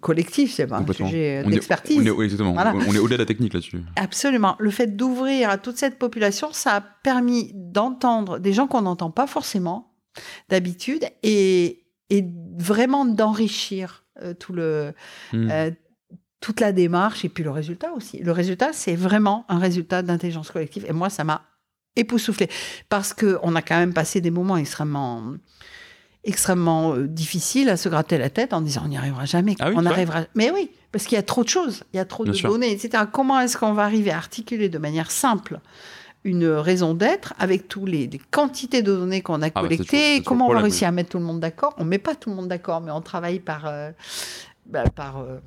[0.00, 1.98] collectif, c'est pas un sujet On est- d'expertise.
[2.00, 2.52] on est- oui, exactement.
[2.54, 2.72] Voilà.
[2.74, 3.82] On, on est au-delà de la technique là-dessus.
[3.96, 4.56] Absolument.
[4.58, 9.10] Le fait d'ouvrir à toute cette population, ça a permis d'entendre des gens qu'on n'entend
[9.10, 9.92] pas forcément
[10.48, 12.24] d'habitude et, et
[12.56, 14.92] vraiment d'enrichir euh, tout le,
[15.32, 15.48] Hmm.
[15.50, 15.70] euh,
[16.40, 18.18] toute la démarche et puis le résultat aussi.
[18.18, 20.84] Le résultat, c'est vraiment un résultat d'intelligence collective.
[20.88, 21.42] Et moi, ça m'a
[21.96, 22.48] époustouflé.
[22.88, 25.22] Parce qu'on a quand même passé des moments extrêmement
[26.24, 29.56] extrêmement euh, difficiles à se gratter la tête en disant on n'y arrivera jamais.
[29.60, 30.24] Ah oui, on arrivera.
[30.34, 32.36] Mais oui, parce qu'il y a trop de choses, il y a trop Bien de
[32.36, 32.50] sûr.
[32.50, 33.04] données, etc.
[33.10, 35.60] Comment est-ce qu'on va arriver à articuler de manière simple
[36.24, 40.22] une raison d'être avec tous les, les quantités de données qu'on a Ah bah, collectées
[40.22, 41.74] Comment on va réussir à mettre tout le monde d'accord?
[41.78, 43.90] On met pas tout le monde d'accord, mais on travaille par euh,
[44.66, 45.38] bah, par euh,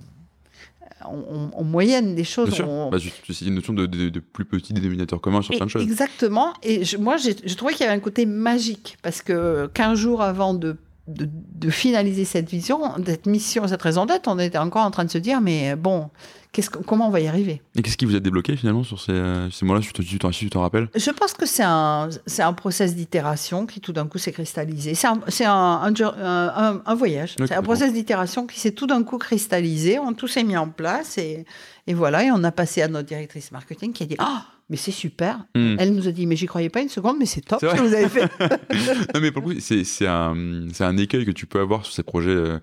[1.10, 2.47] on, on- moyenne des choses.
[2.49, 2.70] Bien sûr.
[2.70, 5.66] on- Bah, cites une notion de, de- de plus petit dénominateur commun sur et- plein
[5.66, 5.84] de choses.
[5.84, 6.54] Exactement.
[6.64, 9.97] Et je- moi, j'ai je trouvais qu'il y avait un côté magique parce que 15
[9.97, 10.78] jours avant de,
[11.08, 15.06] de, de finaliser cette vision, cette mission, cette raison d'être, on était encore en train
[15.06, 16.10] de se dire, mais bon,
[16.52, 17.62] qu'est-ce que- comment on va y arriver?
[17.76, 20.20] Et qu'est-ce qui vous a débloqué finalement sur ces, euh, ces mots-là si tu tu
[20.20, 20.89] tu t'en rappelles?
[20.95, 24.93] Je pense que c'est un, c'est un process d'itération qui tout d'un coup s'est cristallisé.
[24.95, 27.36] C'est un, c'est un, un, jour- un- un- un voyage.
[27.38, 29.99] C'est un process d'itération qui s'est tout d'un coup cristallisé.
[29.99, 31.45] On, tout s'est mis en place et,
[31.88, 32.24] et voilà.
[32.26, 35.45] Et on a passé à notre directrice marketing qui a dit Ah, mais c'est super.
[35.53, 35.76] Hmm.
[35.78, 37.82] Elle nous a dit Mais j'y croyais pas une seconde, mais c'est top ce que
[37.82, 38.24] vous avez fait.
[39.13, 40.34] non, mais pour le coup, c'est, un,
[40.80, 42.57] un écueil que tu peux avoir sur ces projets, euh,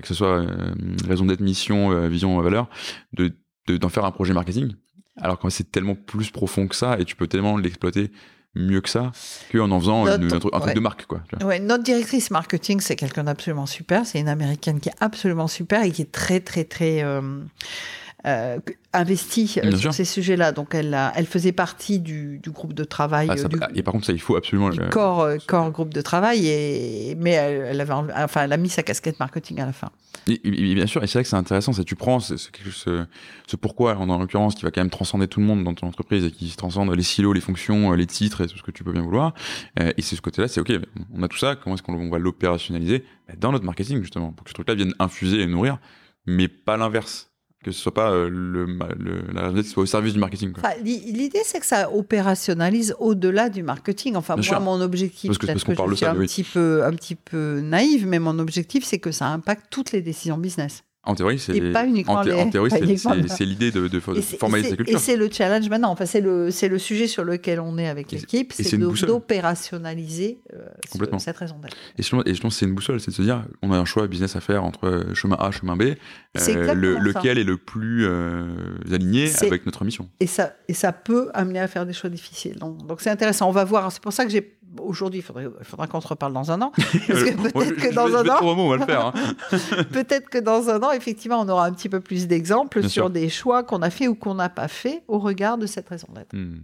[0.00, 0.46] que ce soit euh,
[1.06, 2.68] raison d'être, mission, euh, vision, valeur,
[3.12, 3.32] de,
[3.66, 4.72] de- d'en faire un projet marketing.
[5.20, 8.12] Alors que c'est tellement plus profond que ça et tu peux tellement l'exploiter
[8.54, 9.10] mieux que ça
[9.52, 10.74] qu'en en faisant une- un, truc, un truc ouais.
[10.74, 11.06] de marque.
[11.06, 11.20] Quoi.
[11.44, 14.06] Ouais, notre directrice marketing, c'est quelqu'un d'absolument super.
[14.06, 17.02] C'est une américaine qui est absolument super et qui est très, très, très
[18.26, 18.58] euh,
[18.92, 19.94] investie euh, Bien sur sûr.
[19.94, 20.52] ces sujets-là.
[20.52, 23.58] Donc, elle, a- elle faisait partie du, du groupe de travail, Ah, euh, ça- du,
[23.74, 24.70] et par contre, ça, il faut absolument.
[24.70, 26.46] du le- corps, corps groupe de travail.
[26.48, 29.90] Et, mais elle, elle avait, enfin, elle a mis sa casquette marketing à la fin.
[30.26, 32.36] Et, et- et bien sûr, et c'est vrai que c'est intéressant, c'est tu prends ce,
[32.36, 33.06] ce, ce-
[33.46, 35.86] ce pourquoi, en, en l'occurrence, qui va quand même transcender tout le monde dans ton
[35.86, 38.82] entreprise et qui transcende les silos, les fonctions, les titres et tout ce que tu
[38.84, 39.32] peux bien vouloir.
[39.96, 40.72] Et c'est ce côté-là, c'est ok,
[41.14, 44.32] on a tout ça, comment est-ce qu'on on va l'opérationnaliser Bah, Dans notre marketing, justement,
[44.32, 45.78] pour que ce truc-là vienne infuser et nourrir,
[46.26, 47.27] mais pas l'inverse.
[47.64, 50.52] Que ce soit pas euh, le, le, la qui soit au service du marketing.
[50.52, 50.62] Quoi.
[50.64, 54.14] Enfin, l'i- L'idée, c'est que ça opérationnalise au-delà du marketing.
[54.14, 54.60] Enfin, Bien moi, sûr.
[54.60, 55.64] mon objectif, Parce que- parce je
[55.96, 56.26] suis ça, un, oui.
[56.26, 60.02] petit peu, un petit peu naïve, mais mon objectif, c'est que ça impacte toutes les
[60.02, 60.84] décisions business.
[61.04, 64.70] En théorie, c'est Et pas uniquement en, thé- les- en théorie, c'est- l'idée de, formaliser
[64.70, 64.96] c'est- culture.
[64.96, 65.90] Et c'est le challenge maintenant.
[65.90, 68.76] Enfin, c'est le, c'est le sujet sur lequel on est avec l'équipe, c'est
[69.56, 71.76] d'opérationnaliser euh, ce- cette raison d'être.
[71.98, 74.06] Et je, pense- et c'est une boussole, c'est de se dire, on a un choix
[74.06, 75.82] business à faire entre euh, chemin A, chemin B,
[76.36, 77.00] euh, le- ça.
[77.00, 78.48] lequel est le plus euh,
[78.92, 80.08] aligné avec notre mission.
[80.20, 82.56] Et ça, et ça peut amener à faire des choix difficiles.
[82.58, 83.48] Donc, donc c'est intéressant.
[83.48, 83.90] On va voir.
[83.92, 86.60] C'est pour ça que j'ai aujourd'hui, il faudrait, il faudra qu'on se reparle dans un
[86.62, 86.72] an.
[86.76, 89.06] Parce que Euh, peut-être que dans un an, on va le faire.
[89.06, 89.12] hein.
[89.92, 93.04] peut-être que dans un an, effectivement, on aura un petit peu plus d'exemples Bien sur
[93.04, 93.10] sûr.
[93.10, 96.08] des choix qu'on a fait ou qu'on n'a pas fait au regard de cette raison
[96.14, 96.34] d'être.
[96.34, 96.60] Hmm.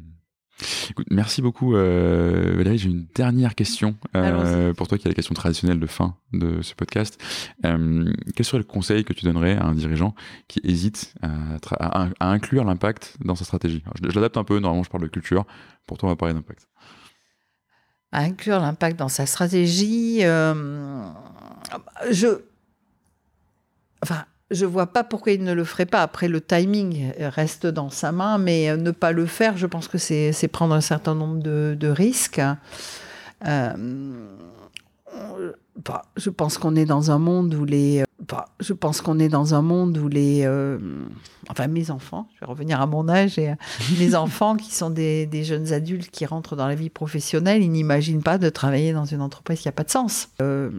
[0.88, 2.78] Écoute, merci beaucoup euh, Valérie.
[2.78, 6.62] J'ai une dernière question euh, pour toi qui est la question traditionnelle de fin de
[6.62, 7.20] ce podcast.
[7.64, 10.14] Euh, quel serait le conseil que tu donnerais à un dirigeant
[10.46, 13.82] qui hésite à, tra- à- à inclure l'impact dans sa stratégie?
[13.84, 15.44] Alors, Je, je l'adapte un peu, normalement je parle de culture,
[15.88, 16.68] pour toi on va parler d'impact.
[18.14, 20.20] À inclure l'impact dans sa stratégie.
[20.22, 21.02] euh,
[22.10, 22.28] je,
[24.02, 26.00] enfin, je vois pas pourquoi il ne le ferait pas.
[26.00, 29.88] Après, le timing reste dans sa main, mais euh, ne pas le faire, je pense
[29.88, 32.40] que c'est prendre un certain nombre de, risques.
[33.46, 33.72] Euh,
[35.82, 39.28] bah, je pense qu'on est dans un monde où les, bah, je pense qu'on est
[39.28, 40.78] dans un monde où les, euh,
[41.48, 43.54] enfin mes enfants, je vais revenir à mon âge et
[43.98, 47.72] mes enfants qui sont des, des jeunes adultes qui rentrent dans la vie professionnelle, ils
[47.72, 50.28] n'imaginent pas de travailler dans une entreprise qui n'a pas de sens.
[50.40, 50.70] Euh,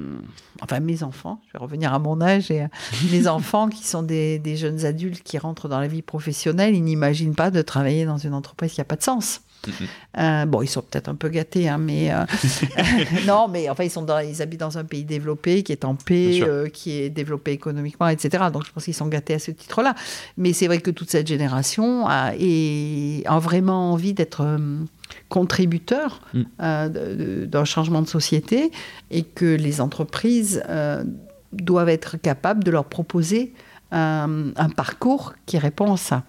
[0.61, 2.65] enfin mes enfants, je vais revenir à mon âge et
[3.11, 6.83] mes enfants qui sont des, des jeunes adultes qui rentrent dans la vie professionnelle, ils
[6.83, 9.41] n'imaginent pas de travailler dans une entreprise qui n'a pas de sens.
[10.17, 12.23] Euh, bon, ils sont peut-être un peu gâtés, hein, mais euh,
[13.27, 15.95] non, mais enfin, ils sont dans, ils habitent dans un pays développé, qui est en
[15.95, 18.45] paix, euh, qui est développé économiquement, etc.
[18.51, 19.95] Donc, je pense qu'ils sont gâtés à ce titre-là.
[20.37, 24.59] Mais c'est vrai que toute cette génération a, a vraiment envie d'être
[25.29, 27.45] contributeur Mm.
[27.45, 28.71] d'un changement de société
[29.11, 30.63] et que les entreprises
[31.53, 33.53] doivent être capables de leur proposer
[33.91, 36.23] un parcours qui répond à ça.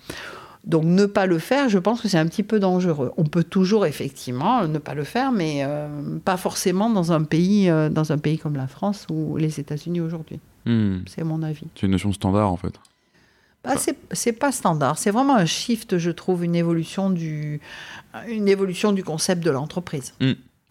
[0.66, 3.12] Donc ne pas le faire, je pense que c'est un petit peu dangereux.
[3.16, 7.70] On peut toujours effectivement ne pas le faire, mais euh, pas forcément dans un pays,
[7.70, 10.40] euh, dans un pays comme la France ou les États-Unis aujourd'hui.
[10.64, 10.98] Hmm.
[11.06, 11.66] C'est mon avis.
[11.76, 12.74] C'est une notion standard en fait.
[13.62, 14.98] Bah, c'est- c'est pas standard.
[14.98, 17.60] C'est vraiment un shift, je trouve, une évolution du,
[18.28, 20.14] une évolution du concept de l'entreprise.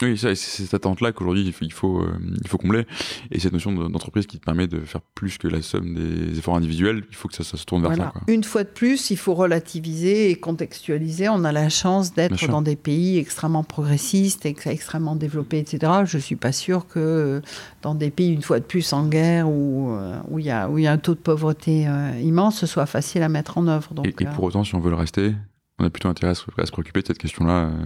[0.01, 2.85] Oui, c'est cette attente-là qu'aujourd'hui il faut, il, faut, euh, il faut combler.
[3.31, 6.37] Et cette notion de- d'entreprise qui te permet de faire plus que la somme des
[6.37, 8.05] efforts individuels, il faut que ça, ça se tourne vers Voilà.
[8.05, 8.09] ça.
[8.11, 8.21] Quoi.
[8.27, 11.29] Une fois de plus, il faut relativiser et contextualiser.
[11.29, 12.49] On a la chance d'être sûr.
[12.49, 15.93] dans des pays extrêmement progressistes, ex- extrêmement développés, etc.
[16.03, 17.41] Je suis pas sûre que euh,
[17.81, 20.69] dans des pays, une fois de plus, en guerre, où euh, où il y, a,
[20.69, 23.67] où y a un taux de pauvreté euh, immense, ce soit facile à mettre en
[23.67, 23.93] œuvre.
[23.93, 25.33] Donc, Et, et pour autant, si on veut le rester,
[25.77, 27.65] on a plutôt intérêt à se, préoccuper de cette question-là.
[27.65, 27.85] Euh.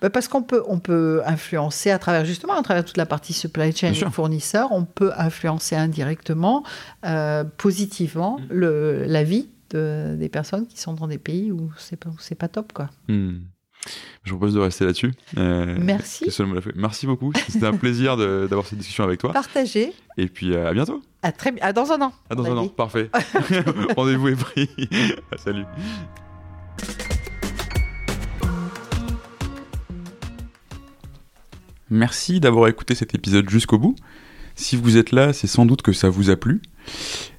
[0.00, 3.34] Bah, parce qu'on peut, on peut influencer à travers, justement, à travers toute la partie
[3.34, 6.64] supply chain et fournisseurs, on peut influencer indirectement,
[7.04, 8.44] euh, positivement, mm.
[8.50, 12.48] le, la vie de, des personnes qui sont dans des pays où c'est pas, pas
[12.48, 12.88] top, quoi.
[13.08, 13.40] Mm.
[14.22, 15.12] Je vous propose de rester là-dessus.
[15.36, 16.26] Euh, Merci.
[16.76, 17.32] Merci beaucoup.
[17.48, 19.32] C'était un plaisir d'avoir cette discussion avec toi.
[19.32, 19.92] Partagez.
[20.16, 21.02] Et puis à bientôt.
[21.22, 22.12] À très à dans un an.
[22.30, 22.68] À dans un an.
[22.68, 23.10] Parfait.
[23.96, 24.70] Rendez-vous est pris.
[25.36, 25.64] Salut.
[31.92, 33.94] Merci d'avoir écouté cet épisode jusqu'au bout.
[34.54, 36.62] Si vous êtes là, c'est sans doute que ça vous a plu.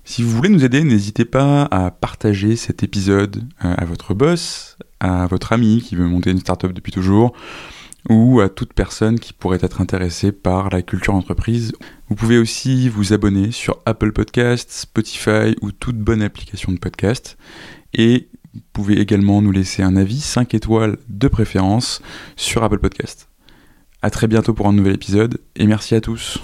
[0.04, 4.78] Si vous voulez nous aider, n'hésitez pas à partager cet épisode euh, à votre boss,
[5.00, 7.34] à votre ami qui veut monter une startup depuis toujours,
[8.12, 11.72] ou à toute personne qui pourrait être intéressée par la culture entreprise.
[12.10, 17.40] Vous pouvez aussi vous abonner sur Apple Podcasts, Spotify ou toute bonne application de podcast.
[17.96, 22.04] Et vous pouvez également nous laisser un avis 5 étoiles de préférence
[22.36, 23.33] sur Apple Podcasts.
[24.06, 26.44] A très bientôt pour un nouvel épisode et merci à tous.